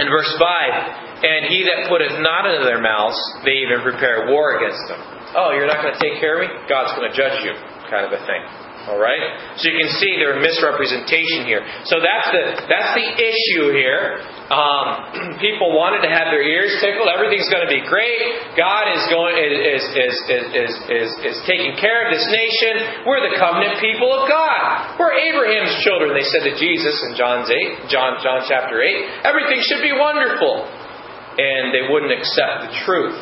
in 0.00 0.08
verse 0.08 0.32
5 0.40 1.22
And 1.24 1.52
he 1.52 1.68
that 1.68 1.92
putteth 1.92 2.16
not 2.24 2.48
into 2.48 2.64
their 2.64 2.80
mouths, 2.80 3.18
they 3.44 3.60
even 3.66 3.84
prepare 3.84 4.30
war 4.32 4.56
against 4.56 4.80
them. 4.88 5.00
Oh, 5.36 5.52
you're 5.52 5.68
not 5.68 5.84
going 5.84 5.92
to 5.92 6.00
take 6.00 6.16
care 6.20 6.40
of 6.40 6.48
me? 6.48 6.50
God's 6.68 6.96
going 6.96 7.10
to 7.10 7.14
judge 7.14 7.44
you, 7.44 7.52
kind 7.92 8.08
of 8.08 8.12
a 8.16 8.22
thing. 8.24 8.67
All 8.88 8.96
right? 8.96 9.20
So 9.60 9.68
you 9.68 9.76
can 9.84 9.92
see 10.00 10.16
there's 10.16 10.40
misrepresentation 10.40 11.44
here. 11.44 11.60
So 11.84 12.00
that's 12.00 12.28
the 12.32 12.42
that's 12.72 12.92
the 12.96 13.08
issue 13.20 13.76
here. 13.76 14.24
Um, 14.48 15.36
people 15.44 15.76
wanted 15.76 16.08
to 16.08 16.10
have 16.10 16.32
their 16.32 16.40
ears 16.40 16.72
tickled. 16.80 17.04
Everything's 17.04 17.52
going 17.52 17.68
to 17.68 17.72
be 17.72 17.84
great. 17.84 18.56
God 18.56 18.88
is 18.96 19.04
going 19.12 19.36
is 19.36 19.84
is, 19.92 20.14
is 20.24 20.44
is 20.56 20.72
is 20.88 21.10
is 21.20 21.36
taking 21.44 21.76
care 21.76 22.08
of 22.08 22.16
this 22.16 22.24
nation. 22.32 23.04
We're 23.04 23.20
the 23.28 23.36
covenant 23.36 23.76
people 23.76 24.08
of 24.08 24.24
God. 24.24 24.96
We're 24.96 25.12
Abraham's 25.12 25.84
children. 25.84 26.16
They 26.16 26.24
said 26.24 26.48
to 26.48 26.56
Jesus 26.56 26.96
in 27.12 27.20
John's 27.20 27.52
eight, 27.52 27.92
John 27.92 28.24
John 28.24 28.48
chapter 28.48 28.80
eight. 28.80 29.20
Everything 29.20 29.60
should 29.68 29.84
be 29.84 29.92
wonderful, 29.92 30.64
and 30.64 31.76
they 31.76 31.92
wouldn't 31.92 32.16
accept 32.16 32.72
the 32.72 32.72
truth 32.88 33.20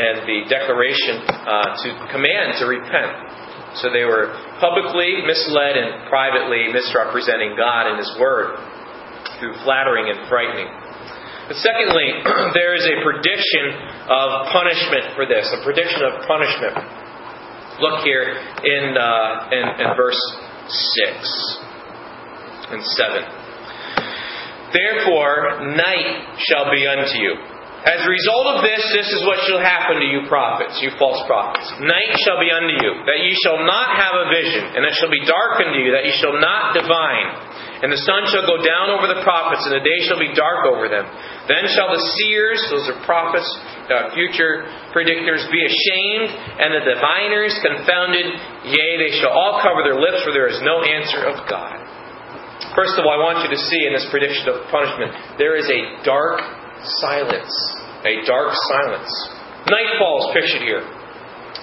and 0.00 0.24
the 0.26 0.48
declaration 0.48 1.22
uh, 1.28 1.76
to 1.84 1.88
command 2.08 2.56
to 2.56 2.64
repent. 2.64 3.44
So 3.82 3.90
they 3.90 4.04
were 4.06 4.30
publicly 4.62 5.22
misled 5.26 5.74
and 5.76 6.06
privately 6.08 6.70
misrepresenting 6.70 7.56
God 7.58 7.90
and 7.90 7.98
His 7.98 8.10
Word 8.20 8.58
through 9.38 9.54
flattering 9.66 10.14
and 10.14 10.28
frightening. 10.28 10.70
But 11.48 11.56
secondly, 11.58 12.22
there 12.58 12.74
is 12.74 12.86
a 12.86 13.02
prediction 13.02 13.74
of 14.08 14.48
punishment 14.54 15.18
for 15.18 15.26
this, 15.26 15.50
a 15.52 15.60
prediction 15.64 16.02
of 16.06 16.22
punishment. 16.26 16.74
Look 17.82 18.04
here 18.06 18.38
in, 18.62 18.94
uh, 18.96 19.50
in, 19.50 19.64
in 19.82 19.88
verse 19.98 20.20
6 20.70 21.58
and 22.70 22.82
7. 22.82 23.22
Therefore, 24.72 25.74
night 25.74 26.38
shall 26.46 26.70
be 26.70 26.86
unto 26.86 27.18
you 27.18 27.53
as 27.84 28.00
a 28.00 28.08
result 28.08 28.46
of 28.56 28.64
this, 28.64 28.80
this 28.96 29.12
is 29.12 29.20
what 29.28 29.44
shall 29.44 29.60
happen 29.60 30.00
to 30.00 30.08
you 30.08 30.24
prophets, 30.24 30.80
you 30.80 30.88
false 30.96 31.20
prophets. 31.28 31.68
Night 31.84 32.16
shall 32.24 32.40
be 32.40 32.48
unto 32.48 32.72
you, 32.80 32.92
that 33.04 33.20
ye 33.20 33.36
shall 33.44 33.60
not 33.60 34.00
have 34.00 34.16
a 34.24 34.32
vision, 34.32 34.72
and 34.72 34.88
it 34.88 34.96
shall 34.96 35.12
be 35.12 35.20
dark 35.28 35.60
unto 35.60 35.76
you, 35.76 35.92
that 35.92 36.08
ye 36.08 36.16
shall 36.16 36.32
not 36.40 36.72
divine. 36.72 37.28
And 37.84 37.92
the 37.92 38.00
sun 38.00 38.24
shall 38.32 38.48
go 38.48 38.56
down 38.64 38.88
over 38.88 39.04
the 39.04 39.20
prophets, 39.20 39.68
and 39.68 39.76
the 39.76 39.84
day 39.84 40.00
shall 40.08 40.16
be 40.16 40.32
dark 40.32 40.64
over 40.64 40.88
them. 40.88 41.04
Then 41.44 41.68
shall 41.76 41.92
the 41.92 42.00
seers, 42.00 42.56
those 42.72 42.88
are 42.88 43.04
prophets, 43.04 43.44
uh, 43.92 44.16
future 44.16 44.64
predictors, 44.96 45.44
be 45.52 45.60
ashamed, 45.60 46.32
and 46.64 46.72
the 46.72 46.88
diviners 46.88 47.52
confounded. 47.60 48.32
Yea, 48.64 48.96
they 48.96 49.12
shall 49.20 49.36
all 49.36 49.60
cover 49.60 49.84
their 49.84 50.00
lips, 50.00 50.24
for 50.24 50.32
there 50.32 50.48
is 50.48 50.56
no 50.64 50.80
answer 50.80 51.28
of 51.28 51.44
God. 51.52 51.84
First 52.72 52.96
of 52.96 53.04
all, 53.04 53.12
I 53.12 53.20
want 53.20 53.44
you 53.44 53.52
to 53.52 53.60
see 53.60 53.84
in 53.84 53.92
this 53.92 54.08
prediction 54.08 54.48
of 54.48 54.64
punishment, 54.72 55.36
there 55.36 55.60
is 55.60 55.68
a 55.68 56.00
dark 56.00 56.40
silence, 57.00 57.52
a 58.04 58.26
dark 58.26 58.52
silence. 58.52 59.10
Nightfall 59.66 60.16
is 60.20 60.36
pictured 60.36 60.62
here. 60.62 60.84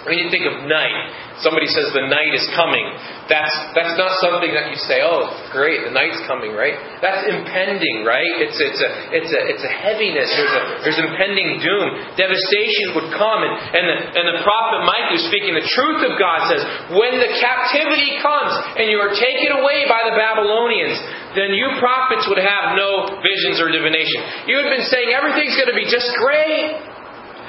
When 0.02 0.18
you 0.18 0.34
think 0.34 0.50
of 0.50 0.66
night, 0.66 1.38
somebody 1.46 1.70
says 1.70 1.94
the 1.94 2.10
night 2.10 2.34
is 2.34 2.42
coming. 2.58 2.90
That's 3.30 3.54
that's 3.78 3.94
not 4.02 4.18
something 4.18 4.50
that 4.50 4.74
you 4.74 4.78
say, 4.90 5.06
"Oh, 5.06 5.30
great, 5.54 5.86
the 5.86 5.94
night's 5.94 6.18
coming," 6.26 6.58
right? 6.58 6.74
That's 7.06 7.22
impending, 7.30 8.02
right? 8.02 8.42
It's 8.42 8.58
it's 8.58 8.82
a 8.82 8.90
it's 9.14 9.30
a 9.30 9.42
it's 9.46 9.62
a 9.62 9.70
heaviness. 9.70 10.26
There's 10.34 10.56
a 10.58 10.64
there's 10.82 11.02
impending 11.06 11.62
doom. 11.62 12.18
Devastation 12.18 12.98
would 12.98 13.14
come, 13.14 13.46
and 13.46 13.54
and 13.78 13.86
the, 13.94 13.98
and 14.10 14.26
the 14.34 14.38
prophet 14.42 14.90
Micah, 14.90 15.22
speaking 15.30 15.54
the 15.54 15.70
truth 15.70 16.02
of 16.02 16.18
God, 16.18 16.50
says, 16.50 16.66
"When 16.98 17.22
the 17.22 17.32
captivity 17.38 18.18
comes 18.26 18.54
and 18.82 18.90
you 18.90 18.98
are 18.98 19.14
taken 19.14 19.54
away 19.62 19.86
by 19.86 20.02
the 20.10 20.18
Babylonians, 20.18 20.98
then 21.38 21.54
you 21.54 21.78
prophets 21.78 22.26
would 22.26 22.42
have 22.42 22.74
no 22.74 23.22
visions 23.22 23.62
or 23.62 23.70
divination. 23.70 24.50
You 24.50 24.66
had 24.66 24.70
been 24.74 24.88
saying 24.90 25.14
everything's 25.14 25.56
going 25.62 25.70
to 25.70 25.78
be 25.78 25.86
just 25.86 26.10
great." 26.18 26.91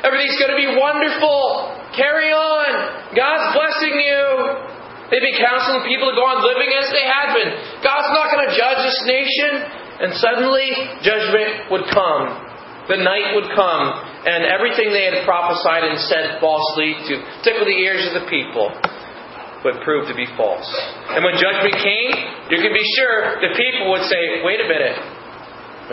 Everything's 0.03 0.39
going 0.39 0.51
to 0.51 0.61
be 0.61 0.71
wonderful. 0.75 1.79
Carry 1.95 2.35
on. 2.35 3.15
God's 3.15 3.47
blessing 3.55 3.95
you. 3.95 4.23
They've 5.15 5.23
been 5.23 5.39
counseling 5.39 5.85
people 5.87 6.11
to 6.11 6.17
go 6.17 6.25
on 6.25 6.41
living 6.43 6.73
as 6.75 6.89
they 6.91 7.05
had 7.05 7.37
been. 7.37 7.51
God's 7.85 8.11
not 8.17 8.33
going 8.33 8.49
to 8.49 8.53
judge 8.57 8.81
this 8.83 9.01
nation. 9.07 9.53
And 10.03 10.11
suddenly, 10.19 10.73
judgment 11.05 11.71
would 11.71 11.87
come. 11.93 12.51
The 12.91 12.99
night 12.99 13.39
would 13.39 13.47
come, 13.55 13.85
and 14.27 14.43
everything 14.51 14.91
they 14.91 15.07
had 15.07 15.23
prophesied 15.23 15.87
and 15.87 16.01
said 16.11 16.43
falsely 16.43 16.99
to 17.07 17.15
tickle 17.47 17.63
the 17.63 17.79
ears 17.79 18.11
of 18.11 18.19
the 18.19 18.27
people 18.27 18.75
would 19.63 19.79
prove 19.87 20.11
to 20.11 20.17
be 20.19 20.27
false. 20.35 20.67
And 21.15 21.23
when 21.23 21.39
judgment 21.39 21.79
came, 21.79 22.11
you 22.51 22.59
can 22.59 22.75
be 22.75 22.83
sure 22.99 23.39
the 23.39 23.55
people 23.55 23.95
would 23.95 24.03
say, 24.11 24.43
Wait 24.43 24.59
a 24.59 24.67
minute. 24.67 24.99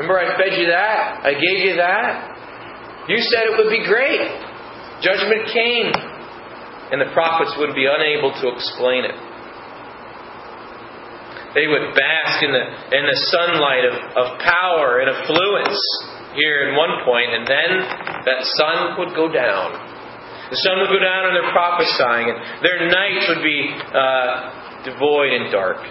Remember, 0.01 0.18
I 0.18 0.34
fed 0.34 0.58
you 0.58 0.74
that? 0.74 1.22
I 1.22 1.34
gave 1.38 1.70
you 1.70 1.75
that? 1.78 2.38
You 3.10 3.18
said 3.34 3.50
it 3.50 3.58
would 3.58 3.74
be 3.74 3.82
great. 3.89 4.22
Judgment 5.01 5.50
came, 5.50 5.89
and 6.94 7.01
the 7.01 7.10
prophets 7.10 7.58
would 7.58 7.74
be 7.74 7.89
unable 7.89 8.30
to 8.38 8.54
explain 8.54 9.01
it. 9.01 9.18
They 11.58 11.66
would 11.66 11.98
bask 11.98 12.46
in 12.46 12.54
the, 12.54 12.66
in 12.94 13.04
the 13.10 13.20
sunlight 13.34 13.89
of, 13.89 13.96
of 14.13 14.25
power 14.46 15.01
and 15.01 15.10
affluence 15.10 15.82
here 16.38 16.70
in 16.70 16.78
one 16.78 17.01
point, 17.01 17.34
and 17.34 17.50
then 17.50 17.70
that 18.30 18.46
sun 18.62 19.01
would 19.01 19.18
go 19.18 19.25
down. 19.25 19.74
The 20.54 20.62
sun 20.62 20.78
would 20.78 20.94
go 20.94 21.01
down, 21.01 21.22
and 21.25 21.34
they're 21.34 21.50
prophesying, 21.50 22.30
and 22.30 22.38
their 22.62 22.86
nights 22.94 23.25
would 23.34 23.42
be 23.42 23.74
uh, 23.74 24.86
devoid 24.86 25.34
and 25.34 25.50
dark. 25.50 25.82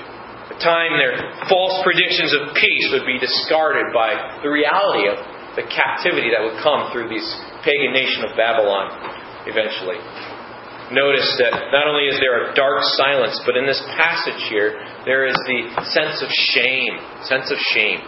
The 0.55 0.63
time 0.63 0.95
their 0.95 1.19
false 1.51 1.83
predictions 1.83 2.31
of 2.39 2.55
peace 2.55 2.87
would 2.95 3.07
be 3.11 3.19
discarded 3.19 3.91
by 3.91 4.39
the 4.47 4.51
reality 4.55 5.11
of 5.11 5.38
the 5.59 5.67
captivity 5.67 6.31
that 6.31 6.38
would 6.38 6.62
come 6.62 6.95
through 6.95 7.11
this 7.11 7.27
pagan 7.67 7.91
nation 7.91 8.23
of 8.23 8.38
Babylon 8.38 8.95
eventually. 9.50 9.99
Notice 10.95 11.29
that 11.43 11.53
not 11.75 11.85
only 11.91 12.09
is 12.09 12.17
there 12.23 12.49
a 12.49 12.55
dark 12.55 12.81
silence, 12.97 13.37
but 13.45 13.59
in 13.59 13.67
this 13.67 13.83
passage 13.99 14.41
here, 14.49 14.79
there 15.05 15.27
is 15.27 15.37
the 15.50 15.69
sense 15.91 16.23
of 16.23 16.31
shame. 16.55 16.97
Sense 17.27 17.50
of 17.50 17.59
shame. 17.75 18.00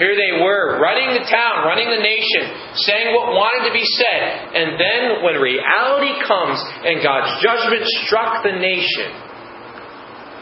Here 0.00 0.16
they 0.16 0.40
were, 0.40 0.80
running 0.80 1.12
the 1.12 1.26
town, 1.28 1.68
running 1.68 1.92
the 1.92 2.00
nation, 2.00 2.48
saying 2.88 3.12
what 3.12 3.36
wanted 3.36 3.68
to 3.68 3.74
be 3.76 3.84
said. 3.84 4.56
And 4.56 4.80
then 4.80 5.20
when 5.20 5.36
reality 5.36 6.16
comes 6.24 6.56
and 6.86 7.04
God's 7.04 7.36
judgment 7.44 7.84
struck 8.06 8.40
the 8.40 8.56
nation, 8.56 9.12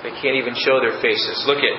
they 0.07 0.15
can't 0.23 0.39
even 0.39 0.55
show 0.55 0.79
their 0.79 1.03
faces. 1.03 1.43
Look 1.51 1.59
at 1.59 1.75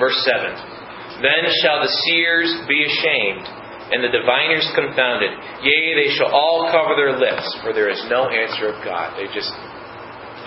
verse 0.00 0.16
7. 0.24 0.73
Then 1.22 1.46
shall 1.62 1.78
the 1.78 1.92
seers 2.06 2.50
be 2.66 2.82
ashamed, 2.86 3.46
and 3.94 4.02
the 4.02 4.10
diviners 4.10 4.66
confounded. 4.74 5.30
Yea, 5.62 5.94
they 5.94 6.10
shall 6.18 6.32
all 6.34 6.70
cover 6.74 6.98
their 6.98 7.14
lips, 7.14 7.46
for 7.62 7.70
there 7.70 7.90
is 7.90 8.02
no 8.10 8.26
answer 8.26 8.74
of 8.74 8.82
God. 8.82 9.14
They 9.14 9.30
just 9.30 9.52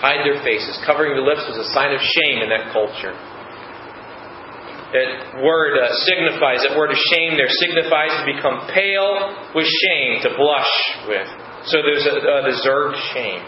hide 0.02 0.22
their 0.22 0.38
faces. 0.44 0.76
Covering 0.84 1.16
the 1.16 1.24
lips 1.24 1.42
was 1.48 1.58
a 1.58 1.68
sign 1.72 1.90
of 1.94 2.00
shame 2.00 2.44
in 2.44 2.48
that 2.52 2.70
culture. 2.70 3.16
That 4.88 5.44
word 5.44 5.76
uh, 5.76 5.92
signifies, 6.08 6.64
that 6.64 6.72
word 6.72 6.88
of 6.88 7.00
shame 7.12 7.36
there 7.36 7.50
signifies 7.60 8.08
to 8.20 8.24
become 8.24 8.64
pale 8.72 9.36
with 9.52 9.68
shame, 9.68 10.24
to 10.24 10.32
blush 10.32 10.74
with. 11.04 11.28
So 11.68 11.84
there's 11.84 12.08
a, 12.08 12.16
a 12.16 12.40
deserved 12.48 12.96
shame 13.12 13.44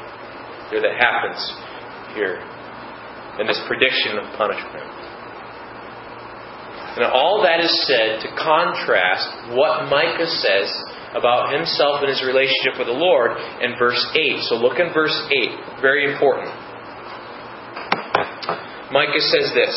here 0.68 0.84
that 0.84 1.00
happens 1.00 1.40
here 2.12 2.44
in 3.40 3.46
this 3.48 3.60
prediction 3.64 4.20
of 4.20 4.28
punishment. 4.36 5.00
And 6.97 7.04
all 7.04 7.42
that 7.42 7.61
is 7.61 7.70
said 7.87 8.20
to 8.23 8.28
contrast 8.35 9.54
what 9.54 9.88
Micah 9.88 10.26
says 10.26 10.70
about 11.14 11.52
himself 11.54 12.02
and 12.02 12.09
his 12.09 12.23
relationship 12.23 12.78
with 12.78 12.87
the 12.87 12.99
Lord 12.99 13.38
in 13.62 13.78
verse 13.78 14.00
8. 14.14 14.42
So 14.50 14.56
look 14.56 14.78
in 14.78 14.92
verse 14.92 15.14
8. 15.30 15.82
Very 15.82 16.11
important. 16.11 16.50
Micah 18.90 19.23
says 19.23 19.54
this 19.54 19.75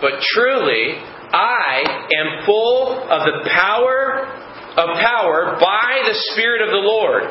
But 0.00 0.20
truly, 0.36 1.00
I 1.32 1.80
am 2.12 2.44
full 2.44 3.08
of 3.08 3.20
the 3.24 3.48
power 3.48 4.28
of 4.74 4.98
power 4.98 5.56
by 5.62 6.02
the 6.02 6.16
Spirit 6.34 6.62
of 6.62 6.70
the 6.74 6.82
Lord, 6.82 7.22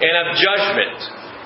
and 0.00 0.14
of 0.16 0.36
judgment, 0.40 0.96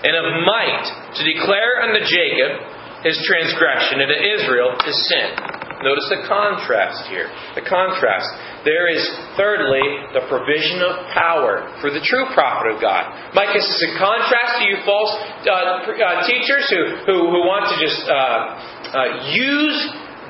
and 0.07 0.15
of 0.15 0.47
might, 0.47 0.87
to 1.19 1.23
declare 1.27 1.83
unto 1.83 2.07
Jacob 2.07 3.03
his 3.03 3.19
transgression, 3.27 3.99
and 3.99 4.11
to 4.15 4.19
Israel 4.39 4.79
his 4.87 4.95
sin. 5.09 5.60
Notice 5.81 6.09
the 6.13 6.29
contrast 6.29 7.09
here. 7.09 7.29
The 7.57 7.65
contrast. 7.65 8.29
There 8.69 8.93
is, 8.93 9.01
thirdly, 9.41 9.81
the 10.13 10.29
provision 10.29 10.85
of 10.85 11.09
power 11.17 11.65
for 11.81 11.89
the 11.89 12.05
true 12.05 12.29
prophet 12.37 12.77
of 12.77 12.85
God. 12.85 13.33
Micah 13.33 13.57
is 13.57 13.69
in 13.89 13.97
contrast 13.97 14.61
to 14.61 14.65
you 14.69 14.77
false 14.85 15.13
uh, 15.49 15.89
uh, 15.89 16.29
teachers 16.29 16.69
who, 16.69 16.83
who, 17.09 17.17
who, 17.33 17.41
want 17.49 17.73
to 17.73 17.77
just 17.81 18.05
uh, 18.05 18.13
uh 18.13 19.33
use 19.33 19.81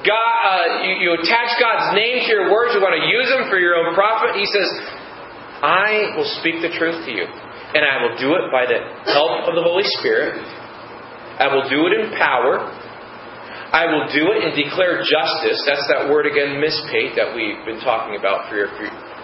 God, 0.07 0.40
uh, 0.47 0.87
you, 0.87 0.92
you 1.02 1.11
attach 1.19 1.61
God's 1.61 1.92
name 1.92 2.25
to 2.25 2.28
your 2.30 2.49
words, 2.49 2.73
you 2.73 2.80
want 2.80 2.97
to 2.97 3.04
use 3.04 3.28
them 3.28 3.50
for 3.52 3.59
your 3.61 3.76
own 3.76 3.92
profit. 3.92 4.38
He 4.38 4.49
says, 4.49 4.69
I 5.61 6.16
will 6.16 6.28
speak 6.40 6.64
the 6.64 6.73
truth 6.73 7.04
to 7.04 7.12
you. 7.12 7.26
And 7.26 7.85
I 7.85 8.02
will 8.02 8.16
do 8.16 8.35
it 8.35 8.50
by 8.50 8.66
the 8.66 8.80
help 9.12 9.47
of 9.47 9.54
the 9.54 9.62
Holy 9.62 9.85
Spirit. 10.00 10.40
I 11.38 11.52
will 11.54 11.69
do 11.69 11.87
it 11.87 11.92
in 12.00 12.16
power. 12.16 12.66
I 13.70 13.86
will 13.86 14.10
do 14.10 14.34
it 14.34 14.42
and 14.42 14.50
declare 14.50 14.98
justice. 14.98 15.62
That's 15.62 15.86
that 15.94 16.10
word 16.10 16.26
again, 16.26 16.58
mishpat, 16.58 17.14
that 17.14 17.30
we've 17.38 17.62
been 17.62 17.78
talking 17.78 18.18
about 18.18 18.50
for, 18.50 18.66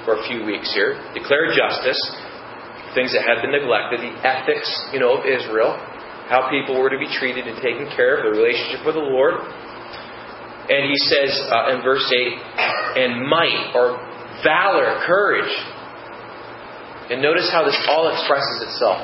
for 0.06 0.22
a 0.22 0.22
few 0.30 0.46
weeks 0.46 0.70
here. 0.70 1.02
Declare 1.18 1.50
justice. 1.50 1.98
Things 2.94 3.10
that 3.10 3.26
have 3.26 3.42
been 3.42 3.50
neglected, 3.50 4.06
the 4.06 4.14
ethics, 4.22 4.70
you 4.94 5.02
know, 5.02 5.18
of 5.18 5.26
Israel, 5.26 5.74
how 6.30 6.46
people 6.46 6.78
were 6.78 6.88
to 6.88 6.98
be 6.98 7.10
treated 7.18 7.50
and 7.50 7.58
taken 7.58 7.90
care 7.90 8.22
of, 8.22 8.30
the 8.30 8.38
relationship 8.38 8.86
with 8.86 8.94
the 8.94 9.02
Lord. 9.02 9.34
And 10.70 10.94
he 10.94 10.98
says 11.10 11.34
uh, 11.50 11.74
in 11.74 11.82
verse 11.82 12.06
8, 12.06 13.02
and 13.02 13.26
might 13.26 13.74
or 13.74 13.98
valor, 14.46 15.02
courage. 15.02 15.50
And 17.10 17.18
notice 17.20 17.50
how 17.50 17.66
this 17.66 17.78
all 17.90 18.14
expresses 18.14 18.62
itself 18.70 19.02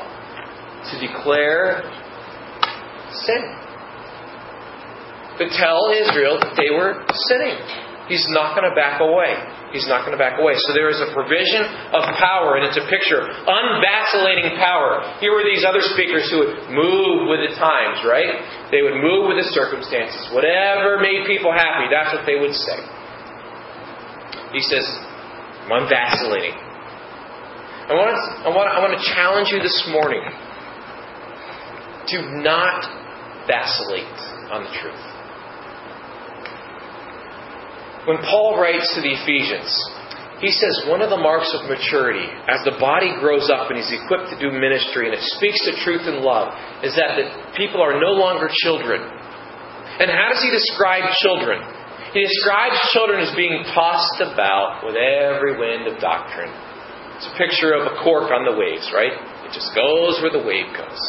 to 0.91 0.95
declare 1.03 1.83
sin. 3.27 3.62
To 5.41 5.49
tell 5.49 5.89
Israel 5.95 6.37
that 6.41 6.55
they 6.61 6.69
were 6.69 7.07
sinning. 7.31 7.57
He's 8.11 8.27
not 8.29 8.59
going 8.59 8.69
to 8.69 8.75
back 8.75 9.01
away. 9.01 9.33
He's 9.73 9.89
not 9.89 10.05
going 10.05 10.13
to 10.13 10.21
back 10.21 10.37
away. 10.37 10.53
So 10.69 10.77
there 10.77 10.93
is 10.93 11.01
a 11.01 11.15
provision 11.17 11.65
of 11.97 12.03
power, 12.21 12.61
and 12.61 12.69
it's 12.69 12.77
a 12.77 12.85
picture 12.91 13.25
unvacillating 13.25 14.59
power. 14.61 15.17
Here 15.23 15.33
were 15.33 15.47
these 15.47 15.65
other 15.65 15.81
speakers 15.81 16.29
who 16.29 16.45
would 16.45 16.55
move 16.75 17.31
with 17.33 17.41
the 17.47 17.57
times, 17.57 18.05
right? 18.05 18.69
They 18.69 18.83
would 18.85 19.01
move 19.01 19.33
with 19.33 19.41
the 19.41 19.49
circumstances. 19.55 20.29
Whatever 20.35 21.01
made 21.01 21.25
people 21.25 21.55
happy, 21.55 21.89
that's 21.89 22.13
what 22.13 22.27
they 22.29 22.37
would 22.37 22.53
say. 22.53 22.79
He 24.53 24.61
says, 24.61 24.85
I'm 25.65 25.87
unvacillating. 25.87 26.59
I 27.89 27.97
want, 27.97 28.13
to, 28.13 28.21
I, 28.45 28.51
want, 28.53 28.69
I 28.69 28.79
want 28.83 28.95
to 28.99 29.03
challenge 29.15 29.49
you 29.55 29.63
this 29.63 29.89
morning. 29.89 30.21
Do 32.11 32.43
not 32.43 32.85
vacillate 33.47 34.21
on 34.53 34.65
the 34.65 34.73
truth. 34.77 35.12
When 38.03 38.19
Paul 38.19 38.59
writes 38.59 38.91
to 38.95 39.01
the 39.01 39.15
Ephesians, 39.15 39.71
he 40.43 40.51
says 40.51 40.91
one 40.91 41.07
of 41.07 41.11
the 41.11 41.23
marks 41.23 41.55
of 41.55 41.71
maturity, 41.71 42.27
as 42.51 42.67
the 42.67 42.75
body 42.83 43.15
grows 43.23 43.47
up 43.47 43.71
and 43.71 43.79
is 43.79 43.95
equipped 43.95 44.35
to 44.35 44.39
do 44.43 44.51
ministry 44.51 45.07
and 45.07 45.15
it 45.15 45.23
speaks 45.39 45.63
the 45.63 45.79
truth 45.87 46.03
in 46.11 46.19
love, 46.19 46.51
is 46.83 46.99
that 46.99 47.15
the 47.15 47.31
people 47.55 47.79
are 47.79 48.03
no 48.03 48.11
longer 48.19 48.51
children. 48.51 48.99
And 50.03 50.11
how 50.11 50.35
does 50.35 50.43
he 50.43 50.51
describe 50.51 51.15
children? 51.23 51.63
He 52.11 52.27
describes 52.27 52.75
children 52.91 53.23
as 53.23 53.31
being 53.39 53.63
tossed 53.71 54.19
about 54.19 54.83
with 54.83 54.99
every 54.99 55.55
wind 55.55 55.87
of 55.87 56.03
doctrine. 56.03 56.51
It's 57.23 57.31
a 57.31 57.39
picture 57.39 57.71
of 57.79 57.87
a 57.87 58.03
cork 58.03 58.35
on 58.35 58.43
the 58.43 58.59
waves, 58.59 58.91
right? 58.91 59.15
It 59.47 59.55
just 59.55 59.71
goes 59.79 60.19
where 60.19 60.35
the 60.35 60.43
wave 60.43 60.75
goes. 60.75 61.03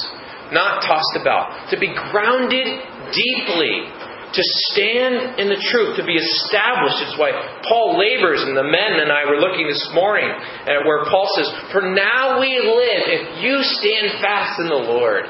Not 0.54 0.86
tossed 0.86 1.18
about. 1.18 1.74
To 1.74 1.80
be 1.82 1.90
grounded 1.90 2.70
deeply 3.10 3.90
to 4.34 4.42
stand 4.74 5.38
in 5.38 5.48
the 5.48 5.62
truth, 5.70 5.98
to 5.98 6.06
be 6.06 6.18
established. 6.18 7.06
It's 7.06 7.18
why 7.22 7.32
Paul 7.70 8.02
labors, 8.02 8.42
and 8.42 8.58
the 8.58 8.66
men 8.66 8.98
and 8.98 9.14
I 9.14 9.30
were 9.30 9.38
looking 9.38 9.70
this 9.70 9.86
morning 9.94 10.26
at 10.26 10.82
where 10.86 11.06
Paul 11.06 11.30
says, 11.38 11.50
For 11.72 11.86
now 11.94 12.42
we 12.42 12.58
live 12.58 13.04
if 13.14 13.24
you 13.46 13.62
stand 13.62 14.18
fast 14.18 14.60
in 14.60 14.68
the 14.68 14.84
Lord. 14.90 15.30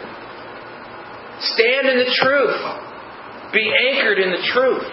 Stand 1.44 1.92
in 1.92 1.98
the 2.00 2.12
truth. 2.24 2.64
Be 3.52 3.68
anchored 3.92 4.20
in 4.20 4.32
the 4.32 4.44
truth. 4.48 4.88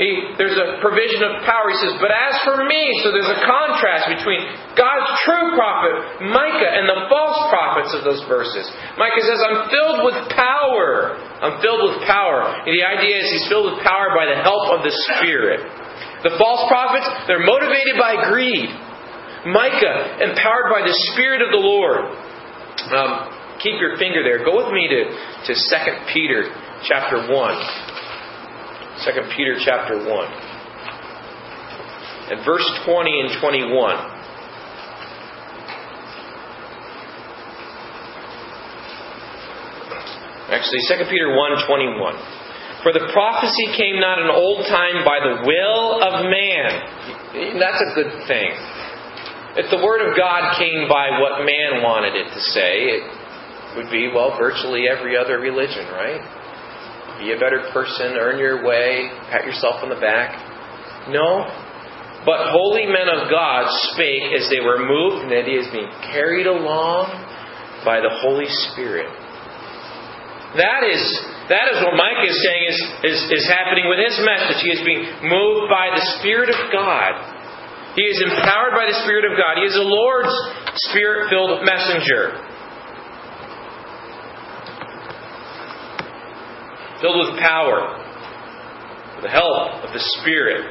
He, 0.00 0.08
there's 0.40 0.56
a 0.56 0.80
provision 0.80 1.20
of 1.20 1.44
power. 1.44 1.68
He 1.68 1.76
says, 1.84 2.00
But 2.00 2.08
as 2.08 2.40
for 2.40 2.64
me, 2.64 2.88
so 3.04 3.12
there's 3.12 3.28
a 3.28 3.44
contrast 3.44 4.08
between 4.08 4.40
God's 4.72 5.12
true 5.28 5.52
prophet, 5.52 6.24
Micah, 6.24 6.72
and 6.72 6.88
the 6.88 7.04
false 7.12 7.36
prophets 7.52 7.92
of 7.92 8.08
those 8.08 8.24
verses. 8.24 8.64
Micah 8.96 9.20
says, 9.20 9.44
I'm 9.44 9.68
filled 9.68 10.00
with 10.08 10.16
power. 10.32 11.20
I'm 11.44 11.60
filled 11.60 11.84
with 11.84 12.08
power. 12.08 12.48
And 12.64 12.72
the 12.72 12.80
idea 12.80 13.20
is 13.20 13.28
he's 13.28 13.48
filled 13.52 13.76
with 13.76 13.84
power 13.84 14.16
by 14.16 14.24
the 14.24 14.40
help 14.40 14.72
of 14.72 14.88
the 14.88 14.94
Spirit. 15.20 15.68
The 16.24 16.32
false 16.40 16.64
prophets, 16.72 17.04
they're 17.28 17.44
motivated 17.44 18.00
by 18.00 18.24
greed. 18.32 18.72
Micah, 19.52 20.16
empowered 20.24 20.72
by 20.72 20.80
the 20.80 20.96
Spirit 21.12 21.44
of 21.44 21.52
the 21.52 21.60
Lord. 21.60 22.08
Um, 22.88 23.12
keep 23.60 23.76
your 23.76 24.00
finger 24.00 24.24
there. 24.24 24.48
Go 24.48 24.64
with 24.64 24.72
me 24.72 24.88
to, 24.88 25.00
to 25.44 25.52
2 25.52 26.12
Peter 26.12 26.48
chapter 26.88 27.28
1. 27.28 27.89
2 29.04 29.10
Peter 29.36 29.56
chapter 29.64 29.96
1. 29.96 30.06
And 32.30 32.44
verse 32.44 32.68
20 32.84 33.20
and 33.20 33.30
21. 33.40 33.96
Actually, 40.50 40.82
2 40.88 41.04
Peter 41.08 41.30
1:21. 41.30 42.18
For 42.82 42.92
the 42.92 43.08
prophecy 43.12 43.66
came 43.76 44.00
not 44.00 44.18
in 44.18 44.28
old 44.28 44.66
time 44.66 45.04
by 45.04 45.20
the 45.20 45.46
will 45.46 46.02
of 46.02 46.24
man. 46.26 47.58
That's 47.58 47.80
a 47.80 47.94
good 47.94 48.26
thing. 48.26 48.52
If 49.56 49.70
the 49.70 49.78
word 49.84 50.02
of 50.02 50.16
God 50.16 50.56
came 50.58 50.88
by 50.88 51.20
what 51.20 51.44
man 51.44 51.82
wanted 51.82 52.16
it 52.16 52.32
to 52.32 52.40
say, 52.40 52.98
it 52.98 53.02
would 53.76 53.90
be, 53.90 54.08
well, 54.08 54.36
virtually 54.38 54.88
every 54.88 55.16
other 55.16 55.38
religion, 55.38 55.86
right? 55.92 56.20
Be 57.20 57.36
a 57.36 57.38
better 57.38 57.68
person, 57.72 58.16
earn 58.16 58.40
your 58.40 58.64
way, 58.64 59.12
pat 59.28 59.44
yourself 59.44 59.84
on 59.84 59.92
the 59.92 60.00
back. 60.00 60.34
No. 61.12 61.44
But 62.24 62.52
holy 62.52 62.88
men 62.88 63.08
of 63.08 63.28
God 63.28 63.68
spake 63.92 64.32
as 64.36 64.48
they 64.48 64.60
were 64.60 64.80
moved, 64.80 65.28
and 65.28 65.32
that 65.32 65.44
he 65.44 65.56
is 65.56 65.68
being 65.72 65.88
carried 66.12 66.48
along 66.48 67.12
by 67.84 68.00
the 68.00 68.12
Holy 68.24 68.48
Spirit. 68.72 69.08
That 70.56 70.84
is 70.88 71.00
that 71.50 71.66
is 71.74 71.82
what 71.82 71.98
Micah 71.98 72.30
is 72.30 72.38
saying 72.46 72.64
is, 72.70 72.78
is, 73.10 73.18
is 73.42 73.44
happening 73.50 73.90
with 73.90 73.98
his 73.98 74.14
message. 74.22 74.62
He 74.62 74.70
is 74.70 74.82
being 74.86 75.02
moved 75.26 75.66
by 75.66 75.90
the 75.90 76.04
Spirit 76.18 76.46
of 76.46 76.70
God. 76.70 77.18
He 77.98 78.06
is 78.06 78.22
empowered 78.22 78.70
by 78.78 78.86
the 78.86 79.02
Spirit 79.02 79.26
of 79.26 79.34
God. 79.34 79.58
He 79.58 79.66
is 79.66 79.74
the 79.74 79.82
Lord's 79.82 80.30
Spirit 80.90 81.26
filled 81.26 81.66
messenger. 81.66 82.38
Filled 87.00 87.16
with 87.16 87.40
power, 87.40 87.96
with 89.16 89.24
the 89.24 89.32
help 89.32 89.84
of 89.84 89.90
the 89.92 90.04
Spirit. 90.20 90.68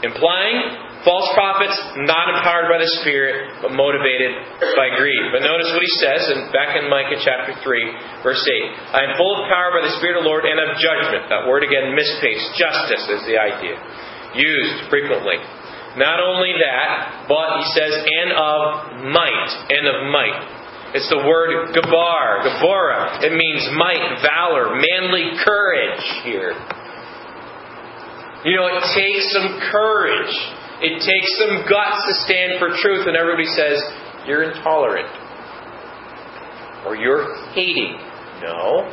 Implying 0.00 0.88
false 1.04 1.28
prophets 1.36 1.76
not 2.08 2.32
empowered 2.32 2.68
by 2.72 2.80
the 2.80 2.88
Spirit, 3.00 3.60
but 3.60 3.72
motivated 3.72 4.32
by 4.76 4.96
greed. 4.96 5.24
But 5.32 5.44
notice 5.44 5.68
what 5.72 5.84
he 5.84 5.94
says 6.00 6.32
in, 6.32 6.38
back 6.52 6.76
in 6.76 6.88
Micah 6.88 7.20
chapter 7.20 7.56
3, 7.60 8.24
verse 8.24 8.40
8. 8.40 8.96
I 8.96 9.00
am 9.08 9.12
full 9.16 9.40
of 9.40 9.48
power 9.48 9.76
by 9.76 9.84
the 9.84 9.94
Spirit 10.00 10.20
of 10.20 10.24
the 10.24 10.28
Lord 10.28 10.44
and 10.44 10.56
of 10.60 10.76
judgment. 10.80 11.28
That 11.28 11.48
word 11.48 11.64
again, 11.64 11.92
mishpat. 11.92 12.56
Justice 12.56 13.04
is 13.20 13.22
the 13.28 13.36
idea. 13.36 13.76
Used 14.36 14.88
frequently. 14.88 15.40
Not 15.96 16.22
only 16.22 16.54
that, 16.54 17.26
but 17.26 17.60
he 17.60 17.66
says, 17.74 17.92
and 17.92 18.30
of 18.32 18.60
might. 19.10 19.50
And 19.68 19.84
of 19.90 19.98
might. 20.08 20.59
It's 20.92 21.08
the 21.08 21.22
word 21.22 21.70
gabar, 21.70 22.42
gabora. 22.42 23.22
It 23.22 23.30
means 23.30 23.62
might, 23.78 24.18
valor, 24.22 24.74
manly 24.74 25.38
courage 25.44 26.02
here. 26.24 26.50
You 28.42 28.56
know, 28.56 28.66
it 28.66 28.82
takes 28.96 29.30
some 29.30 29.60
courage. 29.70 30.34
It 30.82 30.98
takes 30.98 31.30
some 31.38 31.62
guts 31.68 32.00
to 32.08 32.14
stand 32.24 32.58
for 32.58 32.74
truth, 32.82 33.06
and 33.06 33.16
everybody 33.16 33.46
says, 33.54 33.78
you're 34.26 34.42
intolerant. 34.42 35.06
Or 36.86 36.96
you're 36.96 37.36
hating. 37.52 38.00
No. 38.42 38.88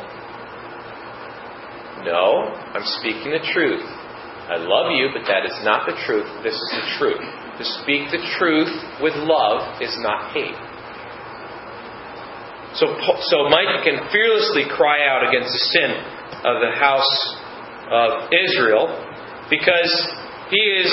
No, 2.04 2.54
I'm 2.76 2.84
speaking 3.00 3.32
the 3.32 3.42
truth. 3.52 3.82
I 3.82 4.56
love 4.56 4.92
you, 4.92 5.08
but 5.12 5.26
that 5.26 5.44
is 5.44 5.56
not 5.64 5.88
the 5.88 5.96
truth. 6.06 6.28
This 6.44 6.54
is 6.54 6.70
the 6.78 6.86
truth. 6.98 7.26
To 7.58 7.64
speak 7.82 8.12
the 8.12 8.22
truth 8.38 8.70
with 9.02 9.14
love 9.16 9.82
is 9.82 9.96
not 9.98 10.32
hate. 10.32 10.67
So, 12.78 12.86
so 13.26 13.36
Micah 13.50 13.82
can 13.82 14.06
fearlessly 14.14 14.70
cry 14.70 15.02
out 15.02 15.26
against 15.26 15.50
the 15.50 15.64
sin 15.74 15.90
of 16.46 16.62
the 16.62 16.70
house 16.78 17.14
of 17.90 18.30
Israel 18.30 18.86
because 19.50 19.90
he 20.50 20.62
is 20.78 20.90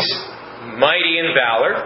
mighty 0.81 1.21
in 1.21 1.29
valor. 1.37 1.85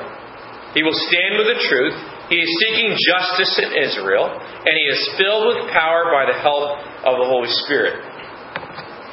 He 0.74 0.84
will 0.84 0.96
stand 0.96 1.36
with 1.36 1.52
the 1.52 1.60
truth. 1.68 1.98
He 2.30 2.40
is 2.40 2.50
seeking 2.64 2.96
justice 2.96 3.60
in 3.60 3.70
Israel, 3.76 4.30
and 4.32 4.72
he 4.72 4.86
is 4.88 5.02
filled 5.18 5.52
with 5.52 5.74
power 5.74 6.14
by 6.14 6.32
the 6.32 6.38
help 6.40 6.80
of 7.04 7.20
the 7.20 7.28
Holy 7.28 7.50
Spirit. 7.66 8.00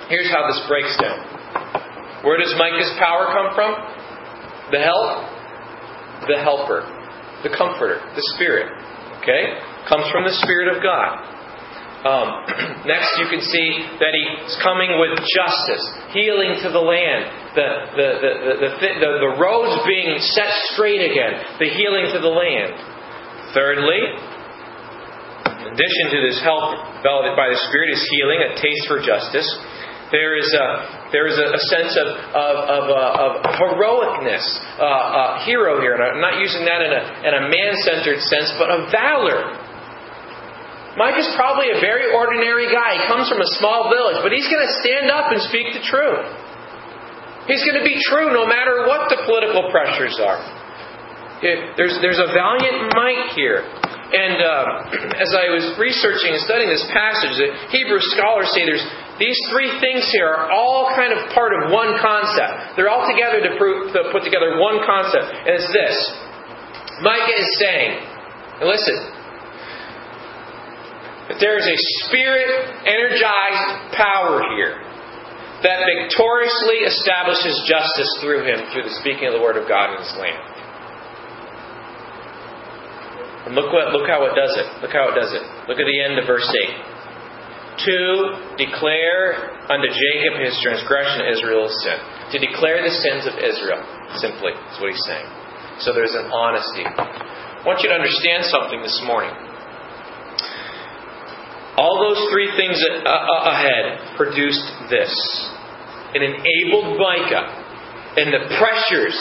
Here's 0.09 0.31
how 0.31 0.47
this 0.47 0.61
breaks 0.69 0.95
down. 1.01 1.19
Where 2.23 2.39
does 2.39 2.55
Micah's 2.59 2.93
power 3.01 3.33
come 3.35 3.55
from? 3.57 3.75
The 4.71 4.79
help, 4.79 6.29
the 6.29 6.39
helper, 6.39 6.87
the 7.43 7.51
comforter, 7.57 7.99
the 8.15 8.23
Spirit. 8.37 8.71
Okay? 9.23 9.76
Comes 9.87 10.11
from 10.11 10.27
the 10.27 10.35
Spirit 10.43 10.75
of 10.75 10.83
God. 10.83 11.37
Um, 12.07 12.29
next, 12.91 13.11
you 13.19 13.27
can 13.27 13.43
see 13.43 13.69
that 13.99 14.13
he's 14.15 14.55
coming 14.63 14.99
with 14.99 15.19
justice, 15.27 15.85
healing 16.15 16.59
to 16.63 16.69
the 16.71 16.83
land, 16.83 17.23
the, 17.59 17.69
the, 17.99 18.09
the, 18.23 18.33
the, 18.63 18.71
the, 18.79 19.11
the 19.27 19.33
roads 19.43 19.75
being 19.87 20.19
set 20.35 20.51
straight 20.75 21.03
again, 21.03 21.59
the 21.59 21.71
healing 21.71 22.15
to 22.15 22.19
the 22.23 22.31
land. 22.31 22.79
Thirdly, 23.55 24.03
in 25.67 25.67
addition 25.75 26.05
to 26.15 26.19
this 26.23 26.39
help 26.43 26.79
developed 27.03 27.35
by 27.35 27.51
the 27.51 27.59
Spirit, 27.71 27.91
is 27.95 28.03
healing, 28.11 28.39
a 28.43 28.55
taste 28.55 28.85
for 28.87 29.03
justice. 29.03 29.47
There 30.15 30.39
is 30.39 30.47
a, 30.55 31.11
there 31.11 31.27
is 31.27 31.35
a, 31.35 31.47
a 31.51 31.63
sense 31.75 31.99
of, 31.99 32.09
of, 32.31 32.55
of, 32.71 32.85
uh, 32.87 33.25
of 33.27 33.31
heroicness, 33.59 34.47
uh, 34.79 34.87
uh, 34.87 35.43
hero 35.43 35.83
here. 35.83 35.99
And 35.99 36.03
I'm 36.03 36.23
not 36.23 36.39
using 36.39 36.63
that 36.63 36.79
in 36.87 36.93
a, 36.95 37.03
in 37.27 37.33
a 37.35 37.43
man 37.51 37.75
centered 37.83 38.23
sense, 38.23 38.55
but 38.59 38.71
of 38.71 38.95
valor. 38.95 39.66
Micah 40.97 41.21
is 41.21 41.33
probably 41.37 41.71
a 41.77 41.79
very 41.79 42.09
ordinary 42.13 42.73
guy. 42.73 42.97
He 42.97 43.05
comes 43.05 43.29
from 43.29 43.45
a 43.45 43.51
small 43.61 43.93
village, 43.93 44.25
but 44.25 44.33
he's 44.33 44.49
going 44.49 44.65
to 44.65 44.73
stand 44.81 45.13
up 45.13 45.29
and 45.29 45.45
speak 45.45 45.77
the 45.77 45.85
truth. 45.85 46.25
He's 47.47 47.63
going 47.63 47.79
to 47.79 47.87
be 47.87 48.01
true 48.09 48.33
no 48.33 48.49
matter 48.49 48.89
what 48.89 49.13
the 49.13 49.21
political 49.29 49.69
pressures 49.71 50.17
are. 50.19 50.41
There's, 51.45 52.01
there's 52.01 52.19
a 52.19 52.33
valiant 52.33 52.97
Micah 52.97 53.37
here. 53.37 53.61
And 54.07 54.39
uh, 54.41 55.19
as 55.25 55.31
I 55.37 55.53
was 55.53 55.77
researching 55.77 56.33
and 56.33 56.43
studying 56.49 56.73
this 56.73 56.87
passage, 56.89 57.35
the 57.37 57.51
Hebrew 57.75 58.01
scholars 58.17 58.51
say 58.57 58.65
there's 58.65 58.85
these 59.21 59.37
three 59.53 59.73
things 59.81 60.05
here 60.13 60.29
are 60.29 60.53
all 60.53 60.93
kind 60.93 61.13
of 61.13 61.33
part 61.33 61.53
of 61.57 61.73
one 61.73 61.97
concept. 62.01 62.77
They're 62.77 62.93
all 62.93 63.05
together 63.09 63.41
to, 63.49 63.51
prove, 63.57 63.93
to 63.97 64.13
put 64.13 64.25
together 64.25 64.61
one 64.61 64.85
concept, 64.85 65.25
and 65.25 65.53
it's 65.57 65.73
this. 65.73 65.97
Micah 67.01 67.37
is 67.37 67.51
saying, 67.61 67.91
listen, 68.61 69.16
that 71.29 71.39
there 71.43 71.59
is 71.59 71.67
a 71.67 71.79
spirit 72.07 72.51
energized 72.87 73.97
power 73.99 74.43
here 74.55 74.87
that 75.65 75.83
victoriously 75.83 76.85
establishes 76.85 77.57
justice 77.67 78.11
through 78.21 78.45
him 78.45 78.61
through 78.71 78.85
the 78.85 78.97
speaking 79.01 79.27
of 79.27 79.35
the 79.35 79.43
word 79.43 79.57
of 79.57 79.67
God 79.67 79.97
in 79.97 79.99
his 80.05 80.15
land. 80.21 80.57
And 83.47 83.55
look 83.55 83.71
what 83.73 83.95
look 83.95 84.11
how 84.11 84.27
it 84.27 84.35
does 84.35 84.55
it. 84.59 84.67
Look 84.83 84.91
how 84.91 85.11
it 85.11 85.17
does 85.17 85.33
it. 85.33 85.43
Look 85.71 85.79
at 85.79 85.87
the 85.87 85.99
end 86.03 86.19
of 86.19 86.27
verse 86.27 86.47
8. 86.47 87.87
To 87.87 87.99
declare 88.59 89.55
unto 89.71 89.87
Jacob 89.87 90.43
his 90.43 90.59
transgression, 90.65 91.31
Israel's 91.31 91.75
sin. 91.85 91.99
To 92.35 92.39
declare 92.43 92.83
the 92.83 92.91
sins 92.91 93.29
of 93.29 93.39
Israel, 93.39 93.79
simply, 94.19 94.51
is 94.51 94.77
what 94.83 94.91
he's 94.91 95.07
saying. 95.07 95.29
So 95.79 95.93
there's 95.93 96.17
an 96.17 96.27
honesty. 96.33 96.83
I 96.89 97.63
want 97.63 97.85
you 97.85 97.89
to 97.93 97.97
understand 98.01 98.49
something 98.49 98.81
this 98.83 98.99
morning. 99.07 99.31
All 101.77 102.09
those 102.09 102.33
three 102.33 102.51
things 102.57 102.83
ahead 103.05 104.17
produced 104.17 104.65
this. 104.89 105.13
It 106.15 106.23
enabled 106.23 106.97
Micah 106.99 107.67
in 108.17 108.33
the 108.33 108.49
pressures, 108.57 109.17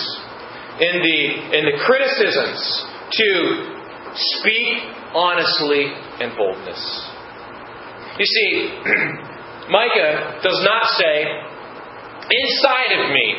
in 0.80 1.02
the, 1.04 1.20
in 1.58 1.66
the 1.66 1.78
criticisms, 1.84 2.86
to 3.12 3.76
speak 4.16 4.88
honestly 5.14 5.92
and 6.20 6.32
boldness. 6.38 7.12
You 8.20 8.26
see, 8.26 8.72
Micah 9.70 10.40
does 10.42 10.60
not 10.64 10.84
say, 10.96 11.26
inside 12.32 12.92
of 13.04 13.12
me, 13.12 13.36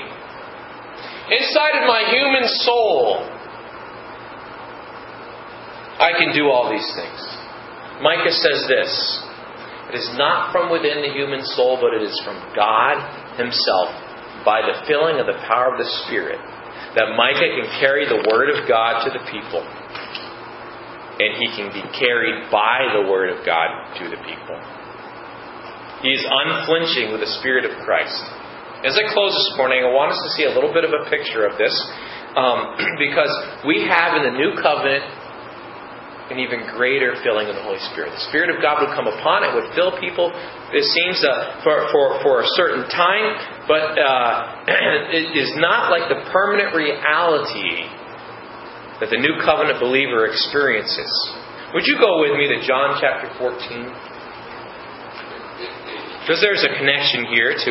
inside 1.41 1.81
of 1.81 1.89
my 1.89 2.05
human 2.13 2.49
soul, 2.61 3.25
I 5.99 6.13
can 6.19 6.35
do 6.35 6.51
all 6.51 6.71
these 6.71 6.93
things. 6.95 7.36
Micah 8.03 8.33
says 8.33 8.61
this 8.69 8.93
It 9.93 9.97
is 9.97 10.09
not 10.21 10.53
from 10.53 10.69
within 10.69 11.01
the 11.01 11.13
human 11.17 11.41
soul, 11.57 11.81
but 11.81 11.97
it 11.97 12.05
is 12.05 12.17
from 12.25 12.37
God 12.53 13.01
Himself, 13.41 13.89
by 14.45 14.61
the 14.61 14.85
filling 14.85 15.17
of 15.17 15.27
the 15.27 15.41
power 15.49 15.73
of 15.73 15.81
the 15.81 15.89
Spirit, 16.05 16.41
that 16.97 17.17
Micah 17.17 17.51
can 17.57 17.69
carry 17.81 18.05
the 18.05 18.21
Word 18.29 18.53
of 18.53 18.69
God 18.69 19.05
to 19.05 19.11
the 19.11 19.25
people. 19.33 19.65
And 21.17 21.33
he 21.41 21.49
can 21.57 21.73
be 21.73 21.81
carried 21.97 22.53
by 22.53 22.93
the 22.93 23.09
Word 23.09 23.33
of 23.33 23.41
God 23.47 23.97
to 23.97 24.05
the 24.05 24.21
people. 24.21 24.59
He 26.05 26.13
is 26.13 26.21
unflinching 26.29 27.09
with 27.09 27.25
the 27.25 27.33
Spirit 27.41 27.65
of 27.65 27.73
Christ. 27.81 28.21
As 28.85 29.01
I 29.01 29.09
close 29.17 29.33
this 29.33 29.57
morning, 29.57 29.81
I 29.81 29.89
want 29.89 30.13
us 30.13 30.21
to 30.21 30.31
see 30.37 30.45
a 30.45 30.53
little 30.53 30.69
bit 30.77 30.85
of 30.85 30.93
a 30.93 31.09
picture 31.09 31.49
of 31.49 31.57
this 31.57 31.73
um, 32.37 32.77
because 33.01 33.33
we 33.65 33.89
have 33.89 34.21
in 34.21 34.29
the 34.29 34.37
New 34.37 34.61
Covenant 34.61 35.09
an 36.31 36.43
even 36.43 36.67
greater 36.75 37.15
filling 37.23 37.47
of 37.47 37.55
the 37.55 37.63
Holy 37.63 37.79
Spirit. 37.95 38.11
The 38.11 38.27
Spirit 38.27 38.51
of 38.51 38.59
God 38.59 38.83
would 38.83 38.91
come 38.99 39.07
upon 39.07 39.47
it, 39.47 39.55
would 39.55 39.71
fill 39.79 39.95
people. 40.03 40.35
It 40.75 40.83
seems 40.83 41.23
uh, 41.23 41.63
for, 41.63 41.87
for, 41.95 42.19
for 42.23 42.35
a 42.43 42.49
certain 42.59 42.83
time, 42.91 43.63
but 43.71 43.95
uh, 43.95 44.67
it 45.15 45.39
is 45.39 45.55
not 45.55 45.95
like 45.95 46.11
the 46.11 46.27
permanent 46.35 46.75
reality 46.75 47.87
that 48.99 49.13
the 49.15 49.21
new 49.23 49.39
covenant 49.45 49.79
believer 49.79 50.27
experiences. 50.27 51.11
Would 51.75 51.87
you 51.87 51.95
go 52.03 52.19
with 52.27 52.35
me 52.35 52.51
to 52.51 52.59
John 52.67 52.99
chapter 52.99 53.31
14? 53.39 53.55
Because 56.27 56.43
there's 56.43 56.67
a 56.67 56.73
connection 56.75 57.31
here 57.31 57.55
to 57.55 57.71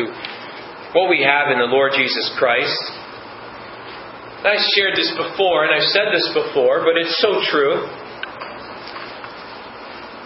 what 0.96 1.12
we 1.12 1.20
have 1.20 1.52
in 1.52 1.60
the 1.60 1.68
Lord 1.68 1.92
Jesus 1.92 2.32
Christ. 2.40 2.72
I 4.48 4.56
shared 4.78 4.96
this 4.96 5.12
before, 5.12 5.68
and 5.68 5.74
I've 5.76 5.90
said 5.92 6.08
this 6.08 6.24
before, 6.32 6.80
but 6.80 6.96
it's 6.96 7.20
so 7.20 7.42
true. 7.52 7.84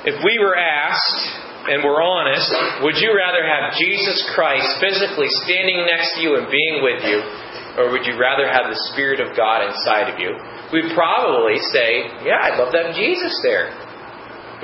If 0.04 0.16
we 0.24 0.40
were 0.40 0.56
asked, 0.56 1.50
and 1.68 1.84
we're 1.84 2.00
honest, 2.00 2.48
would 2.80 2.96
you 2.96 3.12
rather 3.12 3.44
have 3.44 3.76
Jesus 3.76 4.16
Christ 4.32 4.80
physically 4.80 5.28
standing 5.44 5.84
next 5.84 6.16
to 6.16 6.24
you 6.24 6.40
and 6.40 6.48
being 6.48 6.80
with 6.80 7.04
you, 7.04 7.20
or 7.76 7.92
would 7.92 8.08
you 8.08 8.16
rather 8.16 8.48
have 8.48 8.72
the 8.72 8.80
Spirit 8.92 9.20
of 9.20 9.36
God 9.36 9.68
inside 9.68 10.08
of 10.08 10.16
you? 10.16 10.32
We'd 10.72 10.96
probably 10.96 11.60
say, 11.68 12.08
yeah, 12.24 12.48
I'd 12.48 12.56
love 12.56 12.72
to 12.72 12.80
have 12.80 12.96
Jesus 12.96 13.32
there. 13.44 13.76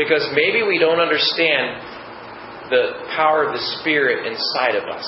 Because 0.01 0.25
maybe 0.33 0.65
we 0.65 0.81
don't 0.81 1.01
understand 1.01 1.85
the 2.73 3.07
power 3.13 3.45
of 3.45 3.53
the 3.53 3.65
Spirit 3.81 4.27
inside 4.27 4.75
of 4.75 4.89
us. 4.89 5.07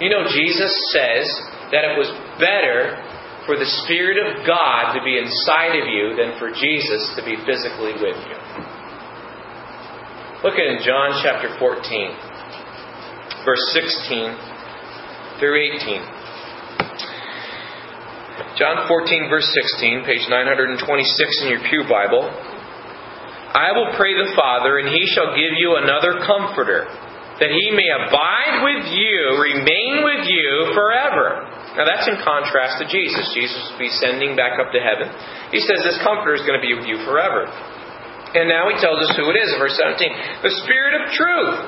You 0.00 0.10
know, 0.10 0.26
Jesus 0.26 0.72
says 0.90 1.30
that 1.70 1.86
it 1.86 1.94
was 1.94 2.10
better 2.42 2.98
for 3.46 3.54
the 3.54 3.70
Spirit 3.86 4.18
of 4.18 4.46
God 4.46 4.98
to 4.98 5.00
be 5.06 5.14
inside 5.18 5.78
of 5.78 5.86
you 5.86 6.18
than 6.18 6.38
for 6.42 6.50
Jesus 6.50 7.14
to 7.14 7.22
be 7.22 7.38
physically 7.46 7.94
with 8.02 8.18
you. 8.26 8.36
Look 10.42 10.58
at 10.58 10.66
in 10.74 10.82
John 10.82 11.22
chapter 11.22 11.54
14, 11.54 11.62
verse 13.46 13.64
16 13.78 15.38
through 15.38 15.54
18. 15.54 16.02
John 18.58 18.90
14, 18.90 19.30
verse 19.30 19.46
16, 19.46 20.02
page 20.02 20.26
926 20.26 20.82
in 21.46 21.46
your 21.46 21.62
Pew 21.70 21.86
Bible. 21.86 22.26
I 22.26 23.70
will 23.70 23.94
pray 23.94 24.18
the 24.18 24.34
Father, 24.34 24.82
and 24.82 24.90
he 24.90 25.06
shall 25.14 25.30
give 25.30 25.54
you 25.62 25.78
another 25.78 26.26
comforter, 26.26 26.90
that 27.38 27.54
he 27.54 27.70
may 27.70 27.86
abide 28.02 28.66
with 28.66 28.90
you, 28.90 29.38
remain 29.46 30.02
with 30.02 30.26
you 30.26 30.74
forever. 30.74 31.46
Now 31.78 31.86
that's 31.86 32.10
in 32.10 32.18
contrast 32.18 32.82
to 32.82 32.90
Jesus. 32.90 33.30
Jesus 33.30 33.62
will 33.70 33.78
be 33.78 33.94
sending 34.02 34.34
back 34.34 34.58
up 34.58 34.74
to 34.74 34.82
heaven. 34.82 35.06
He 35.54 35.62
says 35.62 35.86
this 35.86 36.02
comforter 36.02 36.34
is 36.34 36.42
going 36.42 36.58
to 36.58 36.66
be 36.66 36.74
with 36.74 36.90
you 36.90 36.98
forever. 37.06 37.46
And 38.32 38.48
now 38.48 38.64
he 38.72 38.80
tells 38.80 38.96
us 38.96 39.12
who 39.16 39.28
it 39.28 39.36
is, 39.36 39.52
verse 39.60 39.76
17. 39.76 40.40
The 40.40 40.54
Spirit 40.64 40.94
of 41.04 41.12
truth, 41.12 41.58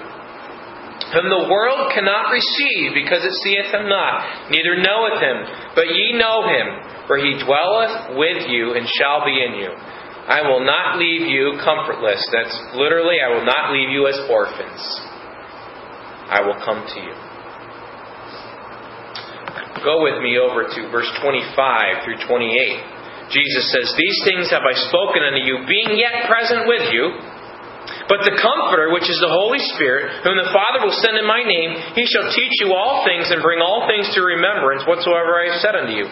whom 1.13 1.29
the 1.29 1.47
world 1.53 1.93
cannot 1.93 2.33
receive, 2.33 2.97
because 2.97 3.21
it 3.21 3.37
seeth 3.45 3.69
him 3.69 3.85
not, 3.85 4.49
neither 4.49 4.81
knoweth 4.81 5.21
him. 5.21 5.39
But 5.77 5.93
ye 5.93 6.17
know 6.17 6.49
him, 6.49 6.67
for 7.05 7.21
he 7.21 7.37
dwelleth 7.37 8.17
with 8.17 8.49
you 8.49 8.75
and 8.81 8.89
shall 8.97 9.29
be 9.29 9.37
in 9.37 9.61
you. 9.61 9.71
I 10.25 10.41
will 10.49 10.65
not 10.65 10.97
leave 10.97 11.29
you 11.29 11.61
comfortless. 11.61 12.25
That's 12.33 12.57
literally, 12.73 13.21
I 13.21 13.29
will 13.29 13.45
not 13.45 13.77
leave 13.77 13.93
you 13.93 14.09
as 14.09 14.17
orphans. 14.33 14.81
I 16.33 16.41
will 16.41 16.57
come 16.65 16.81
to 16.81 17.01
you. 17.01 17.15
Go 19.85 20.01
with 20.01 20.23
me 20.25 20.41
over 20.41 20.65
to 20.65 20.89
verse 20.89 21.13
25 21.21 22.05
through 22.09 22.25
28. 22.27 22.94
Jesus 23.33 23.73
says, 23.73 23.89
These 23.97 24.19
things 24.29 24.47
have 24.53 24.67
I 24.67 24.77
spoken 24.77 25.25
unto 25.25 25.41
you, 25.41 25.65
being 25.65 25.97
yet 25.97 26.29
present 26.29 26.69
with 26.69 26.93
you. 26.93 27.15
But 28.05 28.21
the 28.25 28.37
Comforter, 28.37 28.93
which 28.93 29.09
is 29.09 29.17
the 29.21 29.33
Holy 29.33 29.61
Spirit, 29.77 30.25
whom 30.25 30.37
the 30.37 30.53
Father 30.53 30.85
will 30.85 30.97
send 31.01 31.17
in 31.17 31.25
my 31.25 31.41
name, 31.41 31.97
he 31.97 32.05
shall 32.05 32.29
teach 32.29 32.61
you 32.61 32.77
all 32.77 33.05
things 33.05 33.33
and 33.33 33.41
bring 33.41 33.65
all 33.65 33.89
things 33.89 34.09
to 34.13 34.21
remembrance 34.21 34.85
whatsoever 34.85 35.41
I 35.41 35.53
have 35.53 35.61
said 35.65 35.77
unto 35.77 35.93
you. 35.93 36.09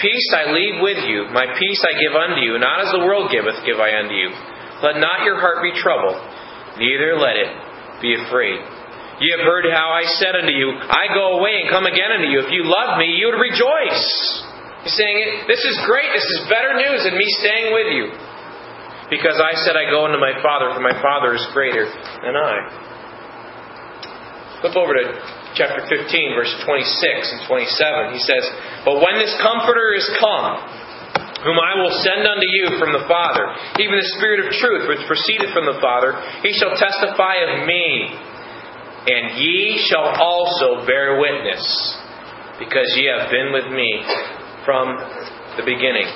Peace 0.00 0.28
I 0.32 0.50
leave 0.52 0.80
with 0.80 1.00
you, 1.04 1.28
my 1.32 1.44
peace 1.44 1.80
I 1.84 2.00
give 2.00 2.16
unto 2.16 2.40
you, 2.40 2.56
not 2.58 2.84
as 2.84 2.90
the 2.92 3.04
world 3.04 3.30
giveth, 3.30 3.64
give 3.68 3.78
I 3.80 4.00
unto 4.00 4.16
you. 4.16 4.32
Let 4.80 5.00
not 5.00 5.24
your 5.28 5.40
heart 5.40 5.60
be 5.60 5.76
troubled, 5.76 6.18
neither 6.80 7.20
let 7.20 7.36
it 7.36 7.52
be 8.00 8.16
afraid. 8.16 8.58
Ye 9.20 9.30
have 9.38 9.46
heard 9.46 9.64
how 9.70 9.94
I 9.94 10.04
said 10.18 10.34
unto 10.34 10.50
you, 10.50 10.72
I 10.74 11.14
go 11.14 11.38
away 11.38 11.62
and 11.62 11.70
come 11.70 11.86
again 11.86 12.10
unto 12.10 12.26
you. 12.26 12.42
If 12.42 12.50
you 12.50 12.66
love 12.66 12.98
me, 12.98 13.14
you 13.14 13.30
would 13.30 13.38
rejoice. 13.38 14.04
He's 14.84 14.96
saying, 14.96 15.48
This 15.48 15.64
is 15.64 15.80
great, 15.88 16.12
this 16.12 16.24
is 16.24 16.40
better 16.52 16.76
news 16.76 17.08
than 17.08 17.16
me 17.16 17.26
staying 17.40 17.72
with 17.72 17.88
you 17.92 18.06
because 19.12 19.36
I 19.36 19.56
said 19.64 19.76
I 19.76 19.90
go 19.92 20.08
unto 20.08 20.20
my 20.20 20.32
Father, 20.40 20.72
for 20.72 20.80
my 20.80 20.96
Father 21.00 21.36
is 21.36 21.44
greater 21.52 21.84
than 21.84 22.36
I. 22.36 22.54
Flip 24.60 24.76
over 24.80 24.96
to 24.96 25.04
chapter 25.54 25.84
15, 25.84 26.08
verse 26.34 26.52
26 26.64 27.36
and 27.36 27.40
27. 27.46 28.16
He 28.16 28.22
says, 28.24 28.44
But 28.84 29.04
when 29.04 29.20
this 29.20 29.36
Comforter 29.44 29.92
is 29.92 30.08
come, 30.16 30.56
whom 31.44 31.60
I 31.60 31.76
will 31.84 31.92
send 32.00 32.24
unto 32.24 32.48
you 32.48 32.80
from 32.80 32.96
the 32.96 33.04
Father, 33.04 33.44
even 33.76 34.00
the 34.00 34.12
Spirit 34.16 34.48
of 34.48 34.56
truth 34.56 34.88
which 34.88 35.04
proceedeth 35.04 35.52
from 35.52 35.68
the 35.68 35.76
Father, 35.84 36.16
he 36.40 36.56
shall 36.56 36.72
testify 36.72 37.44
of 37.44 37.68
me, 37.68 38.08
and 39.04 39.36
ye 39.36 39.84
shall 39.84 40.16
also 40.16 40.88
bear 40.88 41.20
witness, 41.20 41.60
because 42.58 42.88
ye 42.96 43.12
have 43.12 43.28
been 43.28 43.52
with 43.52 43.68
me 43.68 44.00
from 44.64 44.96
the 45.56 45.64
beginning. 45.64 46.08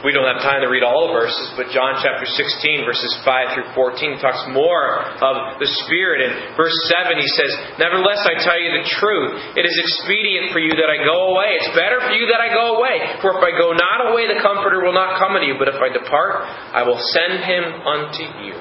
We 0.00 0.16
don't 0.16 0.24
have 0.24 0.40
time 0.40 0.64
to 0.64 0.70
read 0.72 0.80
all 0.80 1.12
the 1.12 1.14
verses, 1.16 1.52
but 1.60 1.68
John 1.76 2.00
chapter 2.00 2.24
16, 2.24 2.88
verses 2.88 3.12
5 3.20 3.52
through 3.52 3.68
14, 3.76 4.16
talks 4.22 4.40
more 4.48 5.04
of 5.04 5.60
the 5.60 5.68
Spirit. 5.84 6.24
In 6.24 6.56
verse 6.56 6.72
7, 6.88 7.20
he 7.20 7.28
says, 7.36 7.52
Nevertheless, 7.76 8.24
I 8.24 8.40
tell 8.40 8.56
you 8.56 8.80
the 8.80 8.86
truth. 8.96 9.60
It 9.60 9.68
is 9.68 9.76
expedient 9.76 10.56
for 10.56 10.60
you 10.62 10.72
that 10.72 10.88
I 10.88 11.04
go 11.04 11.36
away. 11.36 11.52
It's 11.60 11.72
better 11.76 12.00
for 12.00 12.16
you 12.16 12.24
that 12.32 12.40
I 12.40 12.48
go 12.48 12.80
away. 12.80 13.20
For 13.20 13.36
if 13.36 13.42
I 13.44 13.52
go 13.52 13.76
not 13.76 14.08
away, 14.08 14.24
the 14.24 14.40
Comforter 14.40 14.80
will 14.80 14.96
not 14.96 15.20
come 15.20 15.36
unto 15.36 15.44
you. 15.44 15.60
But 15.60 15.68
if 15.68 15.76
I 15.76 15.92
depart, 15.92 16.48
I 16.72 16.80
will 16.80 17.00
send 17.12 17.44
him 17.44 17.64
unto 17.84 18.24
you. 18.40 18.56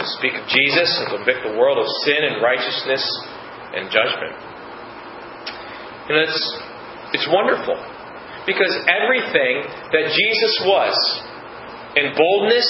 To 0.00 0.04
speak 0.16 0.40
of 0.40 0.48
Jesus 0.48 0.88
and 1.04 1.20
convict 1.20 1.44
the 1.44 1.52
world 1.52 1.76
of 1.76 1.88
sin 2.08 2.32
and 2.32 2.40
righteousness 2.40 3.04
and 3.76 3.92
judgment. 3.92 4.47
And 6.08 6.16
it's, 6.24 6.40
it's 7.12 7.28
wonderful. 7.28 7.76
Because 8.48 8.72
everything 8.88 9.68
that 9.92 10.08
Jesus 10.08 10.54
was, 10.64 10.96
in 11.96 12.16
boldness, 12.16 12.68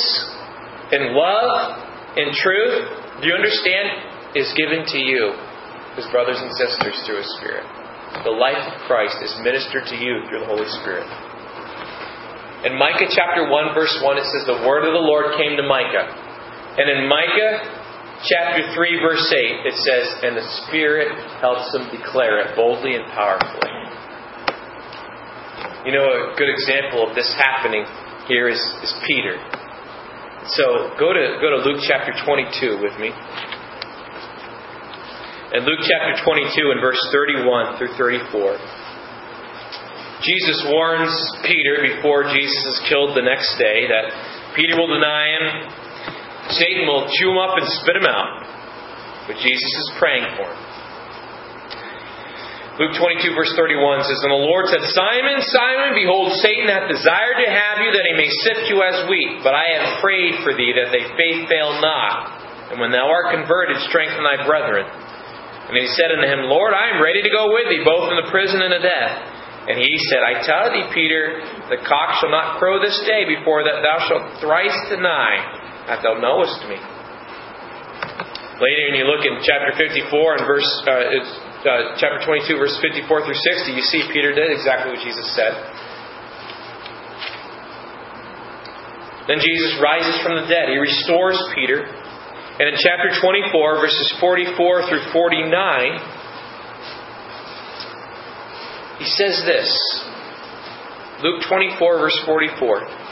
in 0.91 1.15
love, 1.15 1.79
in 2.19 2.35
truth, 2.35 3.23
do 3.23 3.31
you 3.31 3.35
understand, 3.35 4.35
is 4.35 4.51
given 4.59 4.83
to 4.91 4.99
you, 4.99 5.39
his 5.95 6.07
brothers 6.11 6.43
and 6.43 6.51
sisters, 6.59 6.99
through 7.07 7.23
his 7.23 7.31
Spirit. 7.39 7.63
The 8.27 8.35
life 8.35 8.59
of 8.59 8.75
Christ 8.91 9.23
is 9.23 9.31
ministered 9.45 9.87
to 9.87 9.97
you 9.97 10.27
through 10.27 10.43
the 10.43 10.51
Holy 10.51 10.67
Spirit. 10.83 11.07
In 12.67 12.75
Micah 12.75 13.07
chapter 13.07 13.47
1, 13.47 13.75
verse 13.75 13.95
1, 14.03 14.19
it 14.19 14.27
says, 14.27 14.51
The 14.51 14.67
word 14.67 14.83
of 14.83 14.91
the 14.91 15.05
Lord 15.07 15.39
came 15.39 15.55
to 15.55 15.63
Micah. 15.63 16.11
And 16.75 16.91
in 16.91 17.07
Micah 17.07 17.78
chapter 18.27 18.75
3, 18.75 19.01
verse 19.01 19.27
8, 19.31 19.67
it 19.67 19.77
says, 19.79 20.07
And 20.23 20.37
the 20.37 20.47
Spirit 20.67 21.13
helps 21.41 21.71
them 21.73 21.91
declare 21.91 22.41
it 22.41 22.57
boldly 22.57 22.95
and 22.95 23.05
powerfully. 23.13 23.71
You 25.87 25.93
know, 25.93 26.05
a 26.05 26.35
good 26.37 26.51
example 26.51 27.07
of 27.07 27.15
this 27.15 27.33
happening 27.39 27.87
here 28.27 28.49
is, 28.49 28.61
is 28.83 28.93
Peter. 29.07 29.39
So 30.53 30.97
go 30.99 31.13
to 31.13 31.39
go 31.41 31.49
to 31.53 31.61
Luke 31.65 31.81
chapter 31.85 32.13
22 32.25 32.81
with 32.81 32.97
me. 33.01 33.13
In 35.53 35.65
Luke 35.65 35.81
chapter 35.81 36.25
22 36.25 36.73
and 36.73 36.81
verse 36.81 37.01
31 37.13 37.79
through 37.79 37.97
34. 37.97 38.57
Jesus 40.21 40.59
warns 40.69 41.15
Peter 41.45 41.85
before 41.95 42.25
Jesus 42.33 42.65
is 42.65 42.81
killed 42.89 43.17
the 43.17 43.23
next 43.23 43.57
day 43.57 43.87
that 43.89 44.13
Peter 44.57 44.77
will 44.77 44.93
deny 44.93 45.25
him, 45.37 45.88
Satan 46.57 46.89
will 46.89 47.09
chew 47.13 47.33
him 47.33 47.41
up 47.41 47.57
and 47.57 47.67
spit 47.83 47.97
him 47.97 48.09
out. 48.09 48.47
But 49.29 49.37
Jesus 49.45 49.69
is 49.69 49.89
praying 50.01 50.25
for 50.41 50.49
him. 50.49 50.69
Luke 52.79 52.95
22, 52.95 53.35
verse 53.35 53.51
31 53.59 54.07
says, 54.07 54.23
And 54.23 54.31
the 54.31 54.47
Lord 54.47 54.71
said, 54.71 54.87
Simon, 54.95 55.43
Simon, 55.43 55.99
behold, 55.99 56.31
Satan 56.39 56.71
hath 56.71 56.87
desired 56.87 57.43
to 57.43 57.49
have 57.51 57.83
you 57.83 57.91
that 57.91 58.07
he 58.07 58.15
may 58.15 58.31
sift 58.47 58.71
you 58.71 58.79
as 58.87 59.03
wheat. 59.11 59.43
But 59.43 59.51
I 59.51 59.67
have 59.83 59.99
prayed 59.99 60.47
for 60.47 60.55
thee 60.55 60.71
that 60.79 60.95
thy 60.95 61.11
faith 61.19 61.51
fail 61.51 61.75
not. 61.83 62.71
And 62.71 62.79
when 62.79 62.95
thou 62.95 63.11
art 63.11 63.35
converted, 63.35 63.83
strengthen 63.91 64.23
thy 64.23 64.47
brethren. 64.47 64.87
And 64.87 65.75
he 65.75 65.91
said 65.91 66.15
unto 66.15 66.31
him, 66.31 66.47
Lord, 66.47 66.71
I 66.71 66.95
am 66.95 67.03
ready 67.03 67.19
to 67.21 67.35
go 67.35 67.51
with 67.51 67.67
thee, 67.67 67.83
both 67.83 68.15
in 68.15 68.23
the 68.23 68.31
prison 68.31 68.63
and 68.63 68.71
the 68.71 68.87
death. 68.87 69.15
And 69.69 69.77
he 69.83 69.99
said, 70.09 70.23
I 70.23 70.39
tell 70.47 70.71
thee, 70.71 70.87
Peter, 70.95 71.43
the 71.75 71.83
cock 71.83 72.23
shall 72.23 72.31
not 72.31 72.63
crow 72.63 72.79
this 72.79 72.97
day 73.05 73.27
before 73.27 73.67
that 73.67 73.83
thou 73.83 73.99
shalt 74.07 74.39
thrice 74.39 74.79
deny 74.87 75.58
that 75.89 76.05
thou 76.05 76.21
knowest 76.21 76.61
me. 76.69 76.77
Later, 78.61 78.83
when 78.91 78.99
you 79.01 79.07
look 79.09 79.25
in 79.25 79.41
chapter 79.41 79.73
54 79.73 80.37
and 80.37 80.43
verse, 80.45 80.71
uh, 80.85 80.93
uh, 81.65 81.97
chapter 81.97 82.21
22, 82.27 82.59
verse 82.59 82.77
54 82.83 83.25
through 83.25 83.41
60, 83.65 83.73
you 83.73 83.83
see 83.89 84.03
Peter 84.13 84.35
did 84.35 84.51
exactly 84.53 84.93
what 84.93 85.01
Jesus 85.01 85.25
said. 85.33 85.55
Then 89.31 89.39
Jesus 89.39 89.79
rises 89.79 90.17
from 90.25 90.41
the 90.43 90.47
dead. 90.49 90.73
He 90.73 90.79
restores 90.81 91.39
Peter. 91.55 91.85
And 91.85 92.67
in 92.73 92.77
chapter 92.81 93.15
24, 93.21 93.79
verses 93.79 94.09
44 94.19 94.89
through 94.89 95.05
49, 95.13 96.19
he 98.99 99.07
says 99.07 99.39
this 99.47 99.71
Luke 101.23 101.43
24, 101.47 101.99
verse 101.99 102.19
44. 102.27 103.08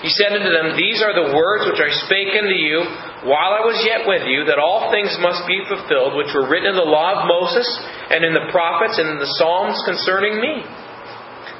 He 0.00 0.08
said 0.08 0.32
unto 0.32 0.48
them, 0.48 0.80
These 0.80 1.04
are 1.04 1.12
the 1.12 1.36
words 1.36 1.68
which 1.68 1.80
I 1.80 1.92
spake 2.08 2.32
unto 2.32 2.56
you 2.56 2.80
while 3.28 3.52
I 3.52 3.68
was 3.68 3.76
yet 3.84 4.08
with 4.08 4.24
you, 4.24 4.48
that 4.48 4.56
all 4.56 4.88
things 4.88 5.12
must 5.20 5.44
be 5.44 5.60
fulfilled 5.68 6.16
which 6.16 6.32
were 6.32 6.48
written 6.48 6.72
in 6.72 6.78
the 6.80 6.88
law 6.88 7.20
of 7.20 7.28
Moses, 7.28 7.68
and 8.08 8.24
in 8.24 8.32
the 8.32 8.48
prophets, 8.48 8.96
and 8.96 9.12
in 9.12 9.20
the 9.20 9.28
Psalms 9.36 9.76
concerning 9.84 10.40
me. 10.40 10.64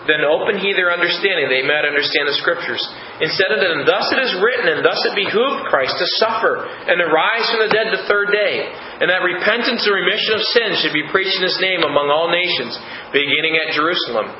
Then 0.09 0.25
open 0.25 0.57
he 0.57 0.73
their 0.73 0.89
understanding, 0.89 1.53
they 1.53 1.61
might 1.61 1.85
understand 1.85 2.33
the 2.33 2.41
Scriptures. 2.41 2.81
And 3.21 3.29
said 3.29 3.53
unto 3.53 3.69
them, 3.69 3.85
Thus 3.85 4.09
it 4.09 4.21
is 4.25 4.33
written, 4.41 4.73
and 4.73 4.81
thus 4.81 4.97
it 5.05 5.13
behooved 5.13 5.69
Christ 5.69 6.01
to 6.01 6.09
suffer, 6.25 6.65
and 6.65 6.97
to 6.97 7.13
rise 7.13 7.45
from 7.53 7.69
the 7.69 7.75
dead 7.77 7.93
the 7.93 8.09
third 8.09 8.33
day, 8.33 8.73
and 9.05 9.13
that 9.13 9.21
repentance 9.21 9.85
and 9.85 9.93
remission 9.93 10.41
of 10.41 10.43
sins 10.57 10.81
should 10.81 10.97
be 10.97 11.05
preached 11.13 11.37
in 11.37 11.45
his 11.45 11.61
name 11.61 11.85
among 11.85 12.09
all 12.09 12.33
nations, 12.33 12.81
beginning 13.13 13.61
at 13.61 13.77
Jerusalem. 13.77 14.33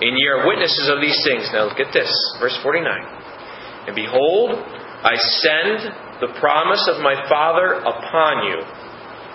And 0.00 0.16
ye 0.16 0.24
are 0.32 0.48
witnesses 0.48 0.88
of 0.88 1.04
these 1.04 1.20
things. 1.28 1.48
Now 1.52 1.68
look 1.68 1.80
at 1.80 1.92
this, 1.92 2.08
verse 2.40 2.56
49. 2.64 3.15
And 3.86 3.94
behold, 3.94 4.58
I 5.06 5.14
send 5.14 5.94
the 6.20 6.34
promise 6.40 6.82
of 6.90 6.98
my 7.02 7.14
Father 7.28 7.78
upon 7.84 8.50
you. 8.50 8.58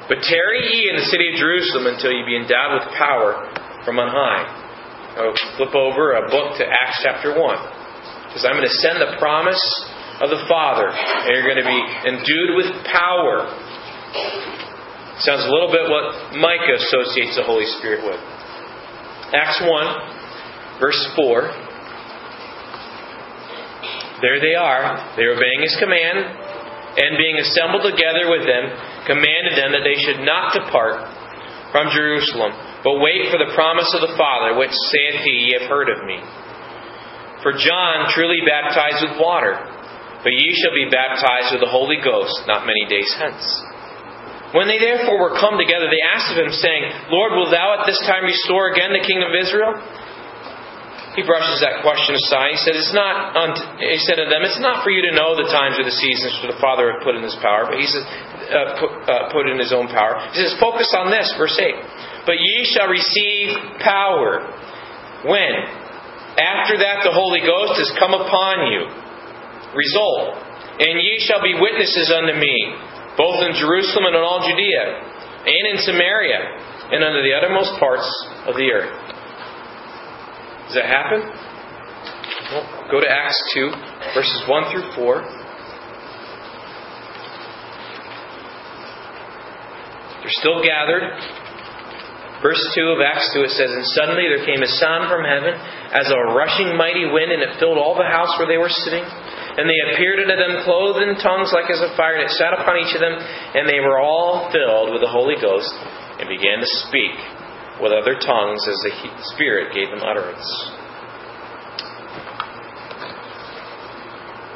But 0.09 0.27
tarry 0.27 0.75
ye 0.75 0.89
in 0.91 0.99
the 0.99 1.07
city 1.07 1.31
of 1.31 1.39
Jerusalem 1.39 1.87
until 1.87 2.11
ye 2.11 2.25
be 2.27 2.35
endowed 2.35 2.83
with 2.83 2.87
power 2.99 3.47
from 3.85 3.99
on 3.99 4.11
high. 4.11 4.43
I'll 5.15 5.35
flip 5.55 5.75
over 5.75 6.19
a 6.19 6.27
book 6.27 6.57
to 6.59 6.63
Acts 6.67 6.99
chapter 7.03 7.31
1. 7.31 7.39
Because 8.27 8.43
I'm 8.43 8.55
going 8.59 8.67
to 8.67 8.79
send 8.83 8.99
the 8.99 9.15
promise 9.19 9.61
of 10.19 10.29
the 10.31 10.43
Father, 10.47 10.87
and 10.87 11.31
you're 11.31 11.47
going 11.47 11.63
to 11.63 11.67
be 11.67 11.81
endued 12.11 12.51
with 12.59 12.69
power. 12.91 13.47
Sounds 15.19 15.43
a 15.45 15.51
little 15.51 15.71
bit 15.71 15.87
what 15.87 16.35
Micah 16.35 16.75
associates 16.75 17.35
the 17.35 17.43
Holy 17.43 17.65
Spirit 17.79 18.03
with. 18.03 18.19
Acts 19.31 19.63
1, 19.63 20.79
verse 20.79 20.99
4. 21.15 21.70
There 24.21 24.39
they 24.39 24.53
are. 24.53 25.17
They 25.17 25.25
obeying 25.25 25.65
his 25.65 25.75
command, 25.81 26.17
and 26.97 27.17
being 27.17 27.41
assembled 27.41 27.83
together 27.89 28.29
with 28.29 28.45
them, 28.45 28.63
commanded 29.09 29.57
them 29.57 29.73
that 29.73 29.85
they 29.85 29.97
should 30.05 30.21
not 30.21 30.53
depart 30.53 31.09
from 31.73 31.89
Jerusalem, 31.89 32.51
but 32.83 33.01
wait 33.01 33.31
for 33.31 33.39
the 33.39 33.51
promise 33.55 33.89
of 33.95 34.05
the 34.05 34.15
Father, 34.19 34.59
which 34.59 34.75
saith 34.91 35.23
he, 35.23 35.49
Ye 35.49 35.57
have 35.57 35.71
heard 35.71 35.87
of 35.87 36.03
me. 36.03 36.19
For 37.41 37.57
John 37.57 38.11
truly 38.13 38.43
baptized 38.45 39.01
with 39.01 39.17
water, 39.17 39.57
but 40.21 40.35
ye 40.35 40.53
shall 40.61 40.75
be 40.77 40.91
baptized 40.93 41.57
with 41.57 41.63
the 41.65 41.73
Holy 41.73 41.97
Ghost 41.97 42.45
not 42.45 42.69
many 42.69 42.85
days 42.85 43.09
hence. 43.17 43.41
When 44.53 44.67
they 44.67 44.77
therefore 44.77 45.17
were 45.17 45.39
come 45.39 45.55
together, 45.55 45.87
they 45.87 46.03
asked 46.03 46.35
of 46.35 46.43
him, 46.43 46.51
saying, 46.51 47.09
Lord, 47.09 47.39
wilt 47.39 47.55
thou 47.55 47.79
at 47.79 47.87
this 47.87 47.97
time 48.03 48.27
restore 48.27 48.75
again 48.75 48.91
the 48.91 49.01
kingdom 49.07 49.31
of 49.31 49.39
Israel? 49.39 49.79
He 51.15 51.27
brushes 51.27 51.59
that 51.59 51.83
question 51.83 52.15
aside. 52.15 52.55
He 52.55 52.61
said, 52.63 52.75
"It's 52.79 52.95
not." 52.95 53.35
he 53.79 53.99
said 54.07 54.15
to 54.15 54.31
them, 54.31 54.47
"It's 54.47 54.59
not 54.63 54.83
for 54.83 54.91
you 54.91 55.03
to 55.03 55.11
know 55.11 55.35
the 55.35 55.51
times 55.51 55.75
or 55.75 55.83
the 55.83 55.91
seasons 55.91 56.39
which 56.39 56.55
the 56.55 56.61
Father 56.63 56.91
hath 56.91 57.03
put 57.03 57.19
in 57.19 57.23
His 57.23 57.35
power, 57.43 57.67
but 57.67 57.75
He 57.75 57.87
says, 57.87 58.03
uh, 58.47 58.79
put, 58.79 58.91
uh, 59.11 59.27
put 59.31 59.49
in 59.51 59.59
His 59.59 59.75
own 59.75 59.91
power." 59.91 60.23
He 60.31 60.39
says, 60.39 60.55
"Focus 60.55 60.87
on 60.95 61.11
this, 61.11 61.27
verse 61.35 61.57
eight. 61.59 61.75
But 62.23 62.39
ye 62.39 62.63
shall 62.63 62.87
receive 62.87 63.59
power 63.83 64.45
when, 65.27 65.53
after 66.39 66.77
that, 66.79 67.03
the 67.03 67.11
Holy 67.11 67.41
Ghost 67.41 67.75
has 67.77 67.91
come 67.99 68.13
upon 68.13 68.71
you, 68.71 68.87
result. 69.75 70.37
And 70.79 70.95
ye 70.97 71.19
shall 71.27 71.43
be 71.43 71.53
witnesses 71.59 72.09
unto 72.09 72.33
me, 72.33 72.55
both 73.17 73.43
in 73.43 73.53
Jerusalem 73.53 74.05
and 74.05 74.15
in 74.15 74.23
all 74.23 74.47
Judea, 74.47 74.85
and 75.43 75.63
in 75.75 75.77
Samaria, 75.83 76.39
and 76.95 77.03
unto 77.03 77.21
the 77.21 77.33
uttermost 77.33 77.77
parts 77.79 78.07
of 78.47 78.55
the 78.55 78.71
earth. 78.71 79.20
Does 80.71 80.79
that 80.79 80.87
happen? 80.87 81.19
Well, 81.27 82.63
go 82.87 83.03
to 83.03 83.09
Acts 83.11 83.35
2, 83.59 84.15
verses 84.15 84.39
1 84.47 84.71
through 84.71 84.87
4. 84.95 85.19
They're 90.23 90.39
still 90.39 90.63
gathered. 90.63 91.11
Verse 92.39 92.63
2 92.79 92.87
of 92.87 93.03
Acts 93.03 93.35
2, 93.35 93.43
it 93.43 93.51
says, 93.51 93.67
And 93.67 93.83
suddenly 93.99 94.31
there 94.31 94.47
came 94.47 94.63
a 94.63 94.71
sound 94.79 95.11
from 95.11 95.27
heaven 95.27 95.59
as 95.91 96.07
a 96.07 96.39
rushing 96.39 96.79
mighty 96.79 97.03
wind, 97.03 97.35
and 97.35 97.43
it 97.43 97.59
filled 97.59 97.75
all 97.75 97.99
the 97.99 98.07
house 98.07 98.31
where 98.39 98.47
they 98.47 98.55
were 98.55 98.71
sitting. 98.71 99.03
And 99.03 99.67
they 99.67 99.79
appeared 99.91 100.23
unto 100.23 100.39
them 100.39 100.63
clothed 100.63 101.03
in 101.03 101.19
tongues 101.19 101.51
like 101.51 101.67
as 101.67 101.83
of 101.83 101.91
fire, 101.99 102.15
and 102.15 102.31
it 102.31 102.35
sat 102.39 102.55
upon 102.55 102.79
each 102.79 102.95
of 102.95 103.03
them, 103.03 103.19
and 103.19 103.67
they 103.67 103.83
were 103.83 103.99
all 103.99 104.47
filled 104.55 104.95
with 104.95 105.03
the 105.03 105.11
Holy 105.11 105.35
Ghost, 105.35 105.75
and 106.15 106.31
began 106.31 106.63
to 106.63 106.69
speak 106.87 107.40
with 107.79 107.93
other 107.93 108.19
tongues 108.19 108.59
as 108.67 108.77
the 108.83 108.91
Spirit 109.35 109.71
gave 109.73 109.89
them 109.93 110.03
utterance. 110.03 110.43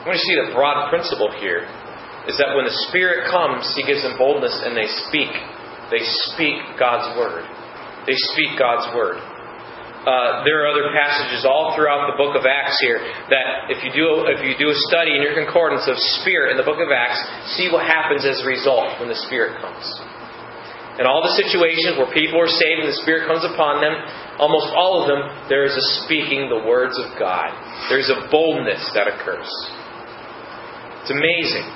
I 0.05 0.13
want 0.13 0.19
to 0.19 0.25
see 0.25 0.37
the 0.37 0.53
broad 0.53 0.89
principle 0.89 1.33
here 1.39 1.65
is 2.29 2.37
that 2.37 2.53
when 2.57 2.65
the 2.65 2.77
Spirit 2.89 3.29
comes, 3.29 3.65
He 3.73 3.85
gives 3.85 4.01
them 4.01 4.17
boldness 4.17 4.53
and 4.65 4.77
they 4.77 4.89
speak. 5.09 5.33
They 5.89 6.01
speak 6.29 6.57
God's 6.77 7.09
Word. 7.17 7.45
They 8.05 8.17
speak 8.33 8.57
God's 8.57 8.85
Word. 8.93 9.17
Uh, 9.17 10.45
there 10.45 10.61
are 10.61 10.69
other 10.69 10.93
passages 10.93 11.41
all 11.49 11.73
throughout 11.73 12.05
the 12.13 12.17
book 12.21 12.37
of 12.37 12.45
Acts 12.45 12.77
here 12.85 13.01
that 13.33 13.73
if 13.73 13.81
you 13.81 13.89
do 13.89 14.29
if 14.29 14.45
you 14.45 14.53
do 14.53 14.69
a 14.69 14.77
study 14.85 15.17
in 15.17 15.25
your 15.25 15.33
concordance 15.33 15.89
of 15.89 15.97
Spirit 16.21 16.53
in 16.53 16.57
the 16.61 16.67
book 16.67 16.77
of 16.77 16.93
Acts, 16.93 17.17
see 17.57 17.73
what 17.73 17.89
happens 17.89 18.21
as 18.21 18.37
a 18.41 18.45
result 18.45 19.01
when 19.01 19.09
the 19.09 19.17
Spirit 19.25 19.57
comes. 19.57 19.81
In 20.95 21.03
all 21.05 21.19
the 21.21 21.35
situations 21.35 21.99
where 21.99 22.07
people 22.15 22.39
are 22.39 22.47
saved 22.47 22.79
and 22.79 22.87
the 22.87 22.99
Spirit 23.03 23.27
comes 23.27 23.43
upon 23.43 23.83
them, 23.83 23.91
almost 24.39 24.71
all 24.71 25.03
of 25.03 25.11
them, 25.11 25.27
there 25.51 25.67
is 25.67 25.75
a 25.75 25.85
speaking 26.03 26.47
the 26.47 26.63
words 26.63 26.95
of 26.95 27.19
God. 27.19 27.51
There's 27.89 28.07
a 28.07 28.31
boldness 28.31 28.79
that 28.95 29.07
occurs. 29.11 29.51
It's 31.03 31.11
amazing. 31.11 31.67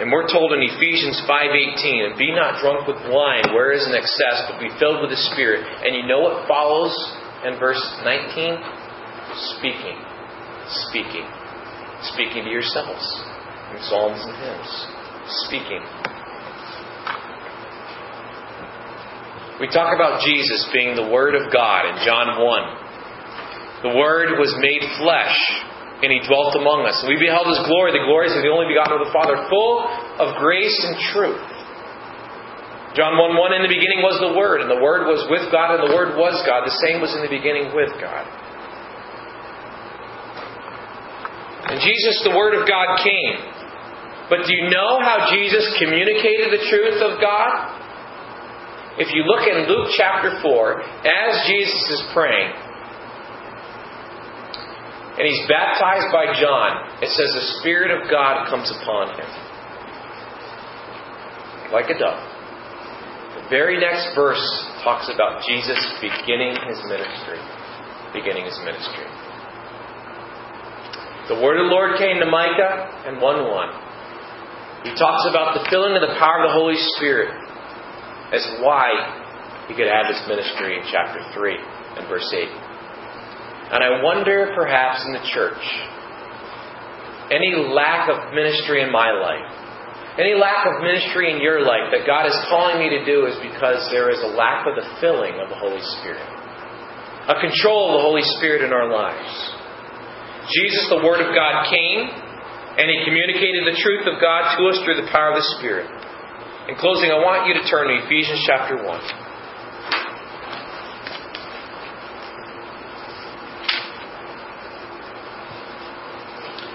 And 0.00 0.10
we're 0.10 0.26
told 0.26 0.52
in 0.56 0.62
Ephesians 0.62 1.20
5:18, 1.28 2.04
"And 2.06 2.16
be 2.16 2.32
not 2.32 2.58
drunk 2.60 2.88
with 2.88 2.96
wine, 3.06 3.52
where 3.52 3.72
is 3.72 3.86
an 3.86 3.94
excess, 3.94 4.48
but 4.48 4.58
be 4.58 4.70
filled 4.80 5.02
with 5.02 5.10
the 5.10 5.16
Spirit." 5.16 5.66
And 5.84 5.94
you 5.94 6.04
know 6.04 6.20
what 6.20 6.48
follows 6.48 6.96
in 7.44 7.54
verse 7.56 7.82
19? 8.02 8.58
Speaking, 9.34 9.98
speaking, 10.66 11.26
speaking 12.00 12.44
to 12.44 12.50
yourselves 12.50 13.22
in 13.72 13.82
psalms 13.82 14.24
and 14.24 14.36
hymns, 14.36 14.86
speaking. 15.44 15.82
We 19.62 19.70
talk 19.70 19.94
about 19.94 20.26
Jesus 20.26 20.66
being 20.74 20.98
the 20.98 21.06
Word 21.06 21.38
of 21.38 21.46
God 21.54 21.86
in 21.86 22.02
John 22.02 22.34
1. 22.34 23.86
The 23.86 23.94
Word 23.94 24.34
was 24.34 24.50
made 24.58 24.82
flesh 24.98 25.38
and 26.02 26.10
he 26.10 26.18
dwelt 26.26 26.58
among 26.58 26.82
us. 26.82 26.98
And 26.98 27.06
we 27.06 27.14
beheld 27.14 27.46
his 27.46 27.62
glory, 27.70 27.94
the 27.94 28.02
glories 28.02 28.34
of 28.34 28.42
the 28.42 28.50
only 28.50 28.74
begotten 28.74 28.98
of 28.98 29.06
the 29.06 29.14
Father, 29.14 29.38
full 29.46 29.86
of 30.18 30.34
grace 30.42 30.74
and 30.82 30.98
truth. 31.14 31.46
John 32.98 33.14
1 33.14 33.38
1 33.38 33.54
In 33.54 33.62
the 33.62 33.70
beginning 33.70 34.02
was 34.02 34.18
the 34.18 34.34
Word, 34.34 34.66
and 34.66 34.68
the 34.68 34.82
Word 34.82 35.06
was 35.06 35.22
with 35.30 35.46
God, 35.54 35.78
and 35.78 35.86
the 35.86 35.94
Word 35.94 36.18
was 36.18 36.42
God. 36.42 36.66
The 36.66 36.78
same 36.82 36.98
was 36.98 37.14
in 37.14 37.22
the 37.22 37.30
beginning 37.30 37.70
with 37.70 37.94
God. 38.02 38.26
And 41.70 41.78
Jesus, 41.78 42.18
the 42.26 42.34
Word 42.34 42.58
of 42.58 42.66
God, 42.66 42.98
came. 42.98 43.38
But 44.26 44.42
do 44.42 44.58
you 44.58 44.74
know 44.74 44.98
how 44.98 45.30
Jesus 45.30 45.70
communicated 45.78 46.50
the 46.50 46.66
truth 46.66 46.98
of 46.98 47.22
God? 47.22 47.81
If 48.98 49.08
you 49.14 49.24
look 49.24 49.48
in 49.48 49.64
Luke 49.72 49.88
chapter 49.96 50.36
4, 50.42 50.82
as 50.84 51.48
Jesus 51.48 51.80
is 51.96 52.02
praying, 52.12 52.52
and 55.16 55.24
he's 55.24 55.48
baptized 55.48 56.12
by 56.12 56.36
John, 56.36 57.00
it 57.00 57.08
says 57.08 57.32
the 57.32 57.60
Spirit 57.60 57.88
of 57.88 58.10
God 58.10 58.48
comes 58.48 58.68
upon 58.68 59.16
him. 59.16 59.30
Like 61.72 61.88
a 61.88 61.96
dove. 61.96 62.20
The 63.40 63.48
very 63.48 63.80
next 63.80 64.12
verse 64.14 64.44
talks 64.84 65.08
about 65.08 65.40
Jesus 65.48 65.80
beginning 66.00 66.56
his 66.68 66.80
ministry. 66.84 67.40
Beginning 68.12 68.44
his 68.44 68.60
ministry. 68.60 69.08
The 71.32 71.40
word 71.40 71.56
of 71.56 71.64
the 71.64 71.72
Lord 71.72 71.96
came 71.96 72.20
to 72.20 72.28
Micah 72.28 73.08
and 73.08 73.22
1 73.22 73.24
1. 73.24 74.84
He 74.84 74.92
talks 75.00 75.24
about 75.30 75.56
the 75.56 75.64
filling 75.70 75.96
of 75.96 76.04
the 76.04 76.12
power 76.20 76.44
of 76.44 76.52
the 76.52 76.56
Holy 76.60 76.76
Spirit 76.96 77.41
as 78.32 78.44
why 78.64 78.88
he 79.68 79.74
could 79.74 79.86
have 79.86 80.08
this 80.08 80.24
ministry 80.26 80.80
in 80.80 80.82
chapter 80.90 81.20
3 81.32 81.56
and 82.00 82.08
verse 82.08 82.26
8. 82.32 82.48
And 83.72 83.80
I 83.80 84.02
wonder, 84.02 84.52
perhaps 84.56 85.04
in 85.06 85.12
the 85.12 85.24
church, 85.32 85.62
any 87.32 87.56
lack 87.72 88.08
of 88.08 88.34
ministry 88.34 88.82
in 88.82 88.92
my 88.92 89.12
life, 89.12 89.48
any 90.20 90.36
lack 90.36 90.68
of 90.68 90.84
ministry 90.84 91.32
in 91.32 91.40
your 91.40 91.64
life 91.64 91.88
that 91.88 92.04
God 92.04 92.28
is 92.28 92.36
calling 92.52 92.76
me 92.76 92.92
to 92.92 93.04
do 93.08 93.24
is 93.24 93.36
because 93.40 93.88
there 93.88 94.12
is 94.12 94.20
a 94.20 94.36
lack 94.36 94.68
of 94.68 94.76
the 94.76 94.84
filling 95.00 95.40
of 95.40 95.48
the 95.48 95.56
Holy 95.56 95.80
Spirit, 96.00 96.28
a 97.32 97.36
control 97.40 97.92
of 97.92 97.92
the 97.96 98.04
Holy 98.04 98.26
Spirit 98.36 98.60
in 98.60 98.76
our 98.76 98.92
lives. 98.92 99.32
Jesus, 100.52 100.92
the 100.92 101.00
Word 101.00 101.24
of 101.24 101.32
God, 101.32 101.64
came 101.72 102.12
and 102.76 102.92
He 102.92 103.08
communicated 103.08 103.64
the 103.64 103.78
truth 103.80 104.04
of 104.04 104.20
God 104.20 104.52
to 104.58 104.68
us 104.68 104.76
through 104.84 105.00
the 105.00 105.08
power 105.08 105.32
of 105.32 105.40
the 105.40 105.48
Spirit. 105.56 105.88
In 106.68 106.76
closing, 106.76 107.10
I 107.10 107.18
want 107.18 107.50
you 107.50 107.58
to 107.58 107.64
turn 107.66 107.90
to 107.90 108.06
Ephesians 108.06 108.38
chapter 108.46 108.78
1. 108.78 108.86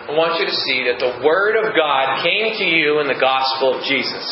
I 0.08 0.12
want 0.12 0.43
you 0.43 0.45
to 0.45 0.58
see 0.67 0.91
that 0.91 1.00
the 1.00 1.23
Word 1.23 1.56
of 1.56 1.71
God 1.71 2.19
came 2.19 2.60
to 2.60 2.67
you 2.67 3.00
in 3.00 3.08
the 3.08 3.15
gospel 3.15 3.80
of 3.80 3.88
Jesus. 3.88 4.28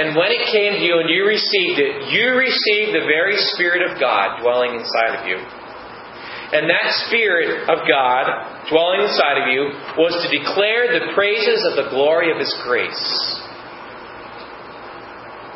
And 0.00 0.16
when 0.16 0.32
it 0.32 0.48
came 0.48 0.80
to 0.80 0.84
you 0.84 0.96
and 1.04 1.12
you 1.12 1.28
received 1.28 1.76
it, 1.76 2.08
you 2.08 2.32
received 2.32 2.96
the 2.96 3.04
very 3.04 3.36
Spirit 3.52 3.84
of 3.84 4.00
God 4.00 4.40
dwelling 4.40 4.80
inside 4.80 5.20
of 5.20 5.28
you. 5.28 5.36
And 6.56 6.72
that 6.72 6.88
Spirit 7.04 7.68
of 7.68 7.84
God 7.84 8.24
dwelling 8.72 9.04
inside 9.04 9.44
of 9.44 9.52
you 9.52 9.76
was 10.00 10.16
to 10.24 10.28
declare 10.32 10.88
the 10.88 11.12
praises 11.12 11.68
of 11.68 11.76
the 11.84 11.92
glory 11.92 12.32
of 12.32 12.40
His 12.40 12.52
grace. 12.64 13.41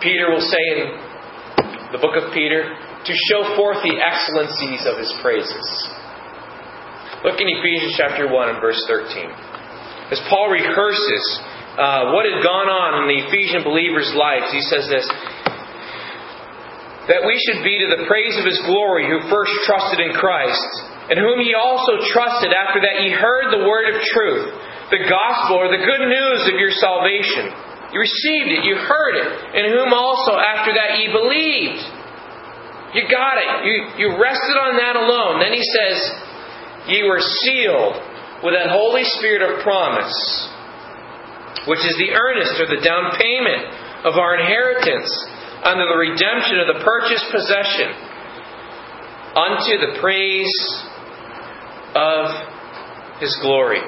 Peter 0.01 0.31
will 0.31 0.45
say 0.45 0.65
in 0.77 0.81
the 1.93 1.99
book 2.03 2.19
of 2.19 2.35
Peter, 2.35 2.67
to 3.07 3.13
show 3.31 3.55
forth 3.55 3.79
the 3.87 3.95
excellencies 4.03 4.83
of 4.85 4.99
His 4.99 5.11
praises. 5.23 5.67
Look 7.23 7.39
in 7.41 7.49
Ephesians 7.49 7.95
chapter 7.97 8.27
1 8.27 8.35
and 8.53 8.61
verse 8.61 8.79
13. 8.91 10.13
As 10.13 10.21
Paul 10.29 10.51
rehearses 10.51 11.25
uh, 11.79 12.15
what 12.15 12.27
had 12.27 12.43
gone 12.43 12.71
on 12.71 13.03
in 13.03 13.05
the 13.11 13.21
Ephesian 13.31 13.63
believers' 13.63 14.11
lives, 14.15 14.51
he 14.53 14.63
says 14.67 14.87
this 14.91 15.07
that 17.07 17.23
we 17.23 17.39
should 17.47 17.63
be 17.63 17.79
to 17.87 17.89
the 17.95 18.03
praise 18.11 18.35
of 18.35 18.43
his 18.43 18.59
glory 18.67 19.07
who 19.07 19.31
first 19.31 19.55
trusted 19.63 20.03
in 20.03 20.11
Christ, 20.19 20.67
and 21.07 21.23
whom 21.23 21.39
ye 21.39 21.55
also 21.55 22.03
trusted 22.11 22.51
after 22.51 22.83
that 22.83 22.99
ye 22.99 23.15
heard 23.15 23.55
the 23.55 23.63
word 23.63 23.95
of 23.95 24.03
truth, 24.11 24.51
the 24.91 25.07
gospel 25.07 25.63
or 25.63 25.71
the 25.71 25.87
good 25.87 26.03
news 26.03 26.41
of 26.51 26.59
your 26.59 26.75
salvation. 26.75 27.66
You 27.97 28.05
received 28.05 28.53
it, 28.53 28.69
you 28.69 28.77
heard 28.77 29.17
it, 29.17 29.57
in 29.57 29.73
whom 29.73 29.97
also 29.97 30.37
after 30.37 30.69
that 30.77 31.01
ye 31.01 31.09
believed. 31.09 31.81
You 32.93 33.09
got 33.09 33.41
it. 33.41 33.65
You, 33.65 33.77
you 33.97 34.09
rested 34.21 34.57
on 34.61 34.77
that 34.77 35.01
alone. 35.01 35.41
Then 35.41 35.57
he 35.57 35.65
says, 35.65 35.97
ye 36.93 37.09
were 37.09 37.25
sealed 37.25 37.97
with 38.45 38.53
that 38.53 38.69
Holy 38.69 39.01
Spirit 39.17 39.41
of 39.41 39.65
promise, 39.65 40.13
which 41.65 41.81
is 41.89 41.97
the 41.97 42.13
earnest 42.13 42.61
or 42.61 42.69
the 42.69 42.85
down 42.85 43.17
payment 43.17 43.65
of 44.05 44.21
our 44.21 44.45
inheritance 44.45 45.09
under 45.65 45.89
the 45.89 45.97
redemption 45.97 46.61
of 46.61 46.77
the 46.77 46.85
purchased 46.85 47.33
possession 47.33 47.97
unto 49.41 49.73
the 49.89 49.97
praise 50.05 50.53
of 51.97 53.25
his 53.25 53.33
glory. 53.41 53.81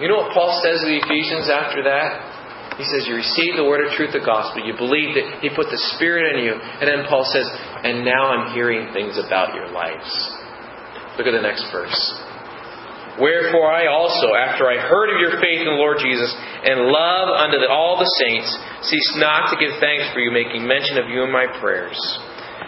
You 0.00 0.08
know 0.08 0.24
what 0.24 0.32
Paul 0.32 0.56
says 0.64 0.80
to 0.80 0.88
the 0.88 1.04
Ephesians 1.04 1.52
after 1.52 1.84
that? 1.84 2.35
He 2.76 2.84
says, 2.84 3.08
You 3.08 3.16
received 3.16 3.56
the 3.56 3.64
word 3.64 3.84
of 3.88 3.96
truth, 3.96 4.12
the 4.12 4.20
gospel. 4.20 4.60
You 4.60 4.76
believed 4.76 5.16
it. 5.16 5.40
He 5.40 5.48
put 5.48 5.72
the 5.72 5.80
Spirit 5.96 6.36
in 6.36 6.44
you. 6.44 6.52
And 6.52 6.84
then 6.84 7.08
Paul 7.08 7.24
says, 7.24 7.48
And 7.82 8.04
now 8.04 8.28
I'm 8.28 8.52
hearing 8.52 8.92
things 8.92 9.16
about 9.16 9.56
your 9.56 9.72
lives. 9.72 10.08
Look 11.16 11.24
at 11.24 11.32
the 11.32 11.44
next 11.44 11.64
verse. 11.72 11.96
Wherefore 13.16 13.72
I 13.72 13.88
also, 13.88 14.36
after 14.36 14.68
I 14.68 14.76
heard 14.76 15.08
of 15.08 15.16
your 15.16 15.40
faith 15.40 15.64
in 15.64 15.68
the 15.72 15.80
Lord 15.80 15.96
Jesus 16.04 16.28
and 16.36 16.92
love 16.92 17.32
unto 17.32 17.56
the, 17.56 17.72
all 17.72 17.96
the 17.96 18.12
saints, 18.20 18.52
cease 18.84 19.10
not 19.16 19.48
to 19.48 19.56
give 19.56 19.72
thanks 19.80 20.12
for 20.12 20.20
you, 20.20 20.28
making 20.28 20.68
mention 20.68 21.00
of 21.00 21.08
you 21.08 21.24
in 21.24 21.32
my 21.32 21.48
prayers. 21.56 21.96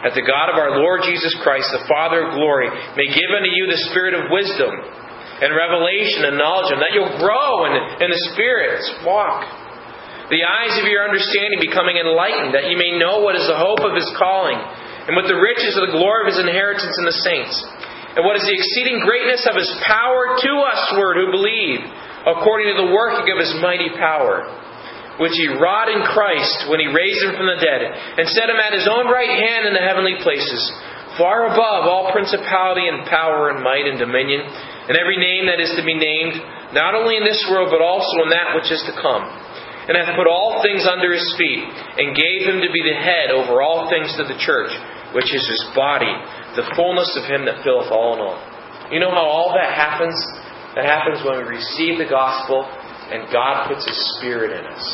That 0.01 0.17
the 0.17 0.25
God 0.25 0.49
of 0.49 0.57
our 0.57 0.81
Lord 0.81 1.05
Jesus 1.05 1.37
Christ, 1.45 1.69
the 1.69 1.85
Father 1.85 2.25
of 2.25 2.41
glory, 2.41 2.73
may 2.97 3.13
give 3.13 3.29
unto 3.29 3.53
you 3.53 3.69
the 3.69 3.93
spirit 3.93 4.17
of 4.17 4.33
wisdom 4.33 4.73
and 4.73 5.53
revelation 5.53 6.33
and 6.33 6.41
knowledge, 6.41 6.73
and 6.73 6.81
that 6.81 6.97
you'll 6.97 7.19
grow 7.21 7.69
in, 7.69 7.73
in 8.01 8.09
the 8.09 8.23
Spirit's 8.33 8.89
walk. 9.05 9.45
The 10.29 10.45
eyes 10.45 10.77
of 10.77 10.89
your 10.89 11.09
understanding 11.09 11.61
becoming 11.61 11.97
enlightened, 11.97 12.53
that 12.53 12.69
you 12.69 12.77
may 12.77 13.01
know 13.01 13.25
what 13.25 13.37
is 13.37 13.49
the 13.49 13.57
hope 13.57 13.81
of 13.81 13.97
his 13.97 14.09
calling, 14.21 14.57
and 14.57 15.17
what 15.17 15.25
the 15.25 15.41
riches 15.41 15.73
of 15.81 15.89
the 15.89 15.97
glory 15.97 16.29
of 16.29 16.37
his 16.37 16.43
inheritance 16.45 16.93
in 17.01 17.07
the 17.09 17.19
saints, 17.25 17.57
and 18.17 18.25
what 18.29 18.37
is 18.37 18.45
the 18.45 18.53
exceeding 18.53 19.01
greatness 19.01 19.49
of 19.49 19.57
his 19.57 19.71
power 19.89 20.37
to 20.37 20.51
usward 20.53 21.17
who 21.17 21.33
believe, 21.33 21.81
according 22.29 22.69
to 22.73 22.77
the 22.77 22.93
working 22.93 23.33
of 23.33 23.41
his 23.41 23.57
mighty 23.65 23.89
power 23.97 24.45
which 25.19 25.35
he 25.35 25.51
wrought 25.51 25.91
in 25.91 26.01
Christ 26.15 26.71
when 26.71 26.79
he 26.79 26.87
raised 26.87 27.23
him 27.27 27.35
from 27.35 27.51
the 27.51 27.59
dead, 27.59 27.83
and 27.83 28.27
set 28.31 28.47
him 28.47 28.59
at 28.59 28.71
his 28.71 28.87
own 28.87 29.11
right 29.11 29.35
hand 29.35 29.67
in 29.67 29.75
the 29.75 29.83
heavenly 29.83 30.15
places, 30.23 30.63
far 31.19 31.51
above 31.51 31.91
all 31.91 32.15
principality 32.15 32.87
and 32.87 33.03
power 33.11 33.51
and 33.51 33.63
might 33.63 33.87
and 33.87 33.99
dominion, 33.99 34.47
and 34.47 34.95
every 34.95 35.19
name 35.19 35.51
that 35.51 35.59
is 35.59 35.75
to 35.75 35.83
be 35.83 35.99
named, 35.99 36.39
not 36.73 36.95
only 36.95 37.19
in 37.19 37.27
this 37.27 37.43
world, 37.51 37.69
but 37.75 37.83
also 37.83 38.23
in 38.23 38.31
that 38.31 38.55
which 38.55 38.71
is 38.71 38.79
to 38.87 38.95
come. 39.03 39.27
And 39.89 39.97
hath 39.97 40.13
put 40.15 40.29
all 40.29 40.61
things 40.61 40.85
under 40.85 41.09
his 41.13 41.25
feet, 41.41 41.65
and 41.65 42.13
gave 42.13 42.45
him 42.45 42.61
to 42.61 42.69
be 42.69 42.85
the 42.85 42.97
head 43.01 43.33
over 43.33 43.65
all 43.65 43.89
things 43.89 44.13
to 44.21 44.25
the 44.29 44.37
church, 44.37 44.71
which 45.17 45.33
is 45.33 45.41
his 45.41 45.65
body, 45.73 46.13
the 46.61 46.69
fullness 46.77 47.09
of 47.17 47.25
him 47.25 47.49
that 47.49 47.65
filleth 47.65 47.89
all 47.89 48.15
in 48.15 48.21
all. 48.21 48.41
You 48.93 49.01
know 49.01 49.11
how 49.11 49.25
all 49.25 49.57
that 49.57 49.73
happens? 49.73 50.17
That 50.77 50.85
happens 50.85 51.25
when 51.25 51.41
we 51.41 51.57
receive 51.57 51.97
the 51.97 52.09
gospel 52.09 52.69
and 53.09 53.33
God 53.33 53.69
puts 53.69 53.89
His 53.89 53.97
Spirit 54.17 54.53
in 54.53 54.65
us. 54.69 54.87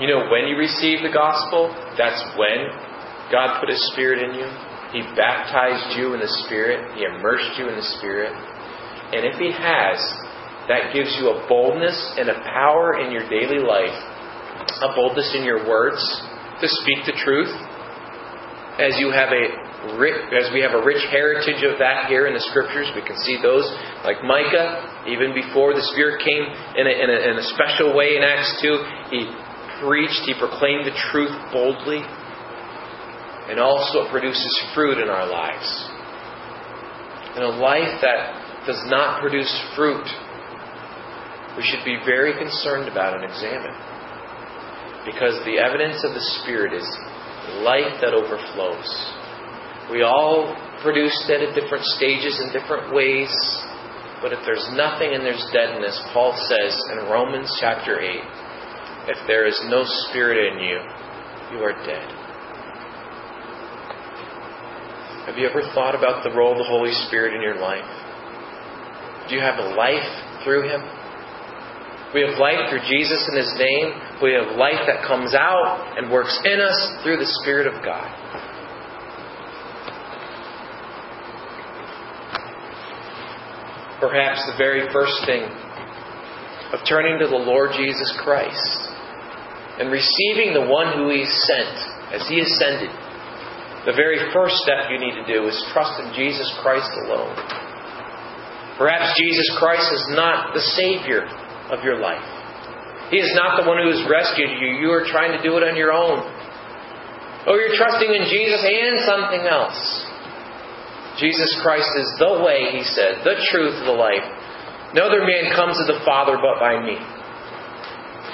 You 0.00 0.08
know 0.08 0.28
when 0.28 0.48
you 0.48 0.56
receive 0.56 1.00
the 1.00 1.12
gospel? 1.12 1.72
That's 1.96 2.20
when 2.36 2.68
God 3.32 3.60
put 3.60 3.68
His 3.68 3.80
Spirit 3.92 4.20
in 4.20 4.36
you. 4.36 4.48
He 4.92 5.00
baptized 5.16 5.96
you 5.96 6.12
in 6.12 6.20
the 6.20 6.32
Spirit, 6.44 6.96
He 6.96 7.04
immersed 7.04 7.56
you 7.56 7.68
in 7.68 7.76
the 7.76 7.88
Spirit. 7.96 8.32
And 8.32 9.24
if 9.24 9.40
He 9.40 9.52
has, 9.52 9.96
that 10.70 10.94
gives 10.94 11.10
you 11.18 11.34
a 11.34 11.42
boldness 11.50 11.98
and 12.14 12.30
a 12.30 12.38
power 12.46 13.02
in 13.02 13.10
your 13.10 13.26
daily 13.26 13.58
life, 13.58 13.92
a 14.86 14.94
boldness 14.94 15.34
in 15.34 15.42
your 15.42 15.66
words 15.66 15.98
to 16.62 16.66
speak 16.70 17.02
the 17.10 17.16
truth. 17.18 17.50
As 18.78 18.94
you 18.96 19.10
have 19.10 19.34
a 19.34 19.44
as 19.90 20.52
we 20.52 20.60
have 20.60 20.76
a 20.76 20.84
rich 20.84 21.02
heritage 21.10 21.64
of 21.64 21.80
that 21.80 22.06
here 22.06 22.28
in 22.28 22.34
the 22.36 22.44
scriptures, 22.52 22.86
we 22.94 23.02
can 23.02 23.16
see 23.16 23.40
those 23.42 23.64
like 24.04 24.22
Micah, 24.22 25.08
even 25.08 25.32
before 25.32 25.74
the 25.74 25.82
Spirit 25.92 26.20
came 26.20 26.44
in 26.76 26.84
a, 26.86 26.94
in 26.94 27.08
a, 27.08 27.18
in 27.32 27.34
a 27.40 27.46
special 27.56 27.96
way 27.96 28.16
in 28.16 28.22
Acts 28.22 28.60
2, 28.60 29.10
he 29.10 29.20
preached, 29.80 30.20
he 30.28 30.36
proclaimed 30.36 30.84
the 30.84 30.94
truth 31.10 31.32
boldly, 31.50 32.04
and 33.48 33.58
also 33.58 34.04
it 34.04 34.10
produces 34.12 34.52
fruit 34.74 35.00
in 35.00 35.08
our 35.08 35.26
lives. 35.26 35.68
In 37.36 37.42
a 37.42 37.56
life 37.56 38.04
that 38.04 38.66
does 38.66 38.84
not 38.86 39.20
produce 39.20 39.50
fruit, 39.74 40.04
we 41.56 41.62
should 41.66 41.84
be 41.84 41.98
very 42.06 42.36
concerned 42.38 42.88
about 42.88 43.14
and 43.18 43.24
examine. 43.24 43.74
Because 45.06 45.40
the 45.44 45.58
evidence 45.58 46.04
of 46.04 46.14
the 46.14 46.24
Spirit 46.42 46.74
is 46.74 46.86
life 47.64 47.98
that 48.00 48.14
overflows. 48.14 48.90
We 49.90 50.02
all 50.02 50.54
produced 50.82 51.26
it 51.28 51.42
at 51.42 51.54
different 51.54 51.84
stages 51.96 52.38
in 52.38 52.52
different 52.52 52.94
ways. 52.94 53.32
But 54.22 54.32
if 54.32 54.40
there's 54.44 54.68
nothing 54.76 55.14
and 55.14 55.24
there's 55.24 55.44
deadness, 55.52 55.98
Paul 56.12 56.36
says 56.46 56.76
in 56.92 57.10
Romans 57.10 57.50
chapter 57.60 57.98
8, 57.98 58.20
if 59.08 59.18
there 59.26 59.46
is 59.46 59.58
no 59.68 59.82
spirit 60.06 60.52
in 60.52 60.60
you, 60.60 60.78
you 61.52 61.64
are 61.64 61.72
dead. 61.86 62.08
Have 65.26 65.38
you 65.38 65.48
ever 65.48 65.62
thought 65.74 65.94
about 65.94 66.22
the 66.22 66.30
role 66.30 66.52
of 66.52 66.58
the 66.58 66.64
Holy 66.64 66.92
Spirit 67.08 67.34
in 67.34 67.40
your 67.42 67.58
life? 67.58 67.88
Do 69.28 69.34
you 69.34 69.40
have 69.40 69.58
a 69.58 69.74
life 69.74 70.44
through 70.44 70.68
Him? 70.68 70.82
We 72.12 72.22
have 72.26 72.38
life 72.38 72.70
through 72.70 72.82
Jesus 72.90 73.28
in 73.30 73.38
His 73.38 73.54
name. 73.54 73.94
We 74.22 74.34
have 74.34 74.58
life 74.58 74.82
that 74.86 75.06
comes 75.06 75.34
out 75.34 75.94
and 75.96 76.10
works 76.10 76.36
in 76.44 76.60
us 76.60 77.02
through 77.02 77.18
the 77.18 77.30
Spirit 77.42 77.66
of 77.66 77.84
God. 77.84 78.30
perhaps 84.00 84.40
the 84.48 84.56
very 84.56 84.88
first 84.90 85.12
thing 85.28 85.44
of 86.72 86.80
turning 86.88 87.20
to 87.20 87.28
the 87.28 87.36
Lord 87.44 87.76
Jesus 87.76 88.08
Christ 88.24 88.88
and 89.78 89.92
receiving 89.92 90.56
the 90.56 90.64
one 90.64 90.96
who 90.96 91.12
He 91.12 91.28
sent 91.28 91.76
as 92.16 92.24
He 92.26 92.40
ascended. 92.40 92.90
The 93.84 93.96
very 93.96 94.32
first 94.32 94.56
step 94.64 94.88
you 94.88 94.98
need 94.98 95.16
to 95.20 95.26
do 95.28 95.46
is 95.46 95.56
trust 95.72 96.00
in 96.00 96.12
Jesus 96.16 96.48
Christ 96.64 96.90
alone. 97.04 97.36
Perhaps 98.80 99.20
Jesus 99.20 99.46
Christ 99.60 99.92
is 99.92 100.04
not 100.16 100.56
the 100.56 100.64
Savior 100.80 101.28
of 101.70 101.84
your 101.84 101.98
life. 101.98 102.22
He 103.10 103.18
is 103.18 103.34
not 103.34 103.58
the 103.58 103.66
one 103.66 103.82
who 103.82 103.90
has 103.90 104.06
rescued 104.06 104.54
you. 104.62 104.78
You 104.78 104.94
are 104.94 105.02
trying 105.02 105.34
to 105.34 105.42
do 105.42 105.58
it 105.58 105.66
on 105.66 105.74
your 105.74 105.90
own. 105.90 106.22
Oh, 107.46 107.58
you're 107.58 107.74
trusting 107.74 108.06
in 108.06 108.30
Jesus 108.30 108.62
and 108.62 109.02
something 109.02 109.42
else. 109.50 109.78
Jesus 111.18 111.50
Christ 111.58 111.90
is 111.98 112.08
the 112.22 112.38
way, 112.38 112.70
he 112.70 112.86
said, 112.86 113.26
the 113.26 113.34
truth, 113.50 113.82
the 113.82 113.96
life. 113.96 114.24
No 114.94 115.10
other 115.10 115.26
man 115.26 115.50
comes 115.58 115.74
to 115.82 115.86
the 115.90 115.98
Father 116.06 116.38
but 116.38 116.62
by 116.62 116.78
me. 116.78 116.94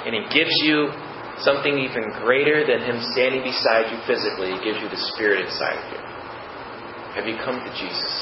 And 0.05 0.13
he 0.13 0.23
gives 0.29 0.53
you 0.61 0.93
something 1.41 1.73
even 1.73 2.13
greater 2.21 2.61
than 2.65 2.85
him 2.85 3.01
standing 3.17 3.41
beside 3.41 3.89
you 3.89 3.97
physically. 4.05 4.53
He 4.53 4.61
gives 4.61 4.77
you 4.77 4.89
the 4.89 5.03
Spirit 5.13 5.45
inside 5.45 5.77
of 5.77 5.87
you. 5.89 6.01
Have 7.17 7.25
you 7.25 7.37
come 7.41 7.57
to 7.57 7.71
Jesus? 7.81 8.13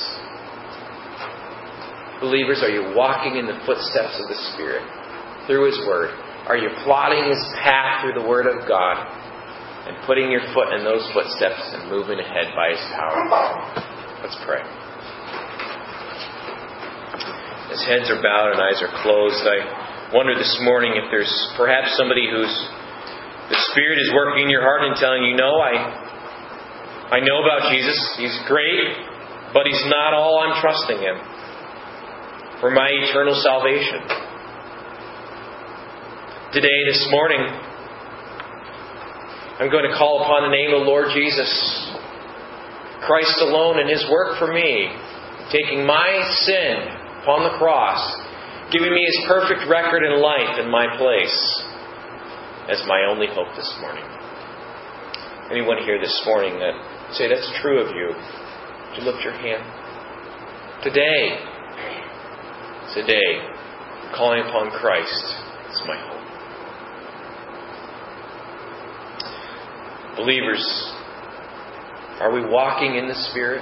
Believers, 2.24 2.64
are 2.64 2.72
you 2.72 2.96
walking 2.96 3.36
in 3.36 3.46
the 3.46 3.60
footsteps 3.68 4.16
of 4.24 4.32
the 4.32 4.40
Spirit 4.56 4.88
through 5.48 5.72
His 5.72 5.80
Word? 5.88 6.14
Are 6.48 6.58
you 6.58 6.70
plotting 6.84 7.30
His 7.30 7.42
path 7.64 8.02
through 8.02 8.22
the 8.22 8.28
Word 8.28 8.46
of 8.46 8.68
God 8.68 9.02
and 9.90 9.98
putting 10.06 10.30
your 10.30 10.46
foot 10.54 10.74
in 10.74 10.84
those 10.84 11.06
footsteps 11.14 11.62
and 11.74 11.90
moving 11.90 12.20
ahead 12.20 12.54
by 12.54 12.74
His 12.74 12.84
power? 12.94 13.18
Let's 14.22 14.38
pray. 14.46 14.62
As 17.74 17.82
heads 17.86 18.10
are 18.14 18.22
bowed 18.22 18.54
and 18.54 18.62
eyes 18.62 18.82
are 18.82 18.94
closed, 19.02 19.42
I 19.42 20.14
wonder 20.14 20.38
this 20.38 20.58
morning 20.62 20.94
if 20.96 21.10
there's 21.10 21.34
perhaps 21.58 21.98
somebody 21.98 22.30
who's 22.30 22.54
the 23.50 23.62
Spirit 23.74 24.00
is 24.02 24.10
working 24.14 24.46
in 24.46 24.50
your 24.50 24.62
heart 24.66 24.82
and 24.90 24.96
telling 24.98 25.22
you, 25.22 25.38
no, 25.38 25.62
I, 25.62 27.14
I 27.14 27.20
know 27.22 27.46
about 27.46 27.70
Jesus. 27.70 27.94
He's 28.18 28.34
great, 28.48 28.90
but 29.54 29.70
He's 29.70 29.86
not 29.86 30.14
all 30.14 30.42
I'm 30.42 30.62
trusting 30.62 30.98
Him 30.98 31.18
for 32.62 32.72
my 32.72 32.90
eternal 32.90 33.38
salvation. 33.42 34.25
Today, 36.56 36.88
this 36.88 37.06
morning, 37.12 37.44
I'm 39.60 39.68
going 39.68 39.92
to 39.92 39.98
call 40.00 40.24
upon 40.24 40.48
the 40.48 40.56
name 40.56 40.72
of 40.72 40.80
the 40.80 40.88
Lord 40.88 41.12
Jesus 41.12 41.52
Christ 43.04 43.36
alone 43.42 43.78
and 43.84 43.90
His 43.90 44.08
work 44.10 44.40
for 44.40 44.48
me, 44.48 44.88
taking 45.52 45.86
my 45.86 46.24
sin 46.48 46.80
upon 47.20 47.44
the 47.44 47.60
cross, 47.60 48.00
giving 48.72 48.88
me 48.88 49.04
His 49.04 49.28
perfect 49.28 49.68
record 49.68 50.08
in 50.08 50.22
life 50.22 50.56
in 50.64 50.72
my 50.72 50.96
place 50.96 51.36
as 52.72 52.80
my 52.88 53.04
only 53.04 53.28
hope 53.28 53.52
this 53.58 53.76
morning. 53.82 54.08
Anyone 55.52 55.84
here 55.84 56.00
this 56.00 56.16
morning 56.24 56.56
that 56.64 56.72
say 57.20 57.28
that's 57.28 57.52
true 57.60 57.84
of 57.84 57.92
you? 57.92 58.16
Would 58.16 58.96
you 58.96 59.04
lift 59.04 59.22
your 59.28 59.36
hand? 59.36 59.60
Today, 60.88 61.36
today, 62.96 63.44
calling 64.16 64.40
upon 64.48 64.72
Christ 64.72 65.36
is 65.68 65.82
my 65.86 66.00
hope. 66.00 66.15
Believers, 70.16 70.64
are 72.22 72.32
we 72.32 72.46
walking 72.50 72.96
in 72.96 73.08
the 73.08 73.20
Spirit? 73.32 73.62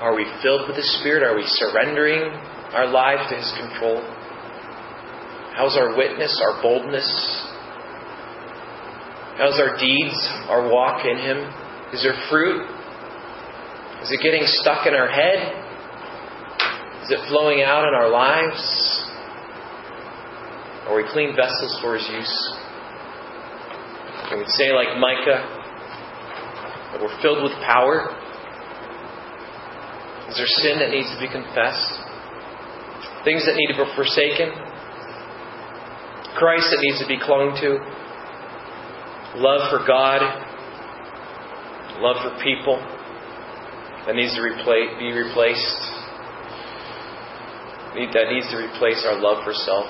Are 0.00 0.14
we 0.14 0.24
filled 0.42 0.68
with 0.68 0.76
the 0.76 0.86
Spirit? 1.00 1.24
Are 1.24 1.34
we 1.34 1.42
surrendering 1.44 2.22
our 2.72 2.86
lives 2.86 3.28
to 3.30 3.36
His 3.36 3.52
control? 3.58 4.00
How's 5.56 5.76
our 5.76 5.96
witness, 5.96 6.40
our 6.40 6.62
boldness? 6.62 7.08
How's 9.38 9.58
our 9.58 9.76
deeds, 9.76 10.14
our 10.48 10.70
walk 10.70 11.04
in 11.04 11.18
Him? 11.18 11.38
Is 11.92 12.02
there 12.04 12.14
fruit? 12.30 12.62
Is 14.02 14.12
it 14.12 14.22
getting 14.22 14.42
stuck 14.44 14.86
in 14.86 14.94
our 14.94 15.08
head? 15.08 15.64
Is 17.02 17.10
it 17.10 17.28
flowing 17.28 17.62
out 17.62 17.88
in 17.88 17.94
our 17.94 18.08
lives? 18.08 18.62
Are 20.86 20.96
we 20.96 21.04
clean 21.10 21.34
vessels 21.34 21.76
for 21.82 21.96
His 21.96 22.08
use? 22.08 22.55
We 24.34 24.44
say, 24.58 24.72
like 24.72 24.98
Micah, 24.98 25.38
that 26.92 27.00
we're 27.00 27.22
filled 27.22 27.44
with 27.44 27.52
power? 27.62 28.10
Is 30.28 30.36
there 30.36 30.50
sin 30.66 30.80
that 30.80 30.90
needs 30.90 31.06
to 31.14 31.18
be 31.20 31.30
confessed? 31.30 31.94
Things 33.22 33.46
that 33.46 33.54
need 33.54 33.70
to 33.70 33.78
be 33.78 33.90
forsaken? 33.94 34.50
Christ 36.34 36.66
that 36.74 36.82
needs 36.82 36.98
to 36.98 37.06
be 37.06 37.18
clung 37.22 37.54
to? 37.62 37.78
Love 39.38 39.70
for 39.70 39.86
God? 39.86 40.20
Love 42.02 42.16
for 42.26 42.42
people 42.42 42.82
that 44.06 44.16
needs 44.16 44.34
to 44.34 44.42
be 44.42 45.12
replaced? 45.12 45.96
that 48.12 48.28
needs 48.28 48.50
to 48.50 48.58
replace 48.58 49.06
our 49.06 49.20
love 49.20 49.44
for 49.44 49.54
self. 49.54 49.86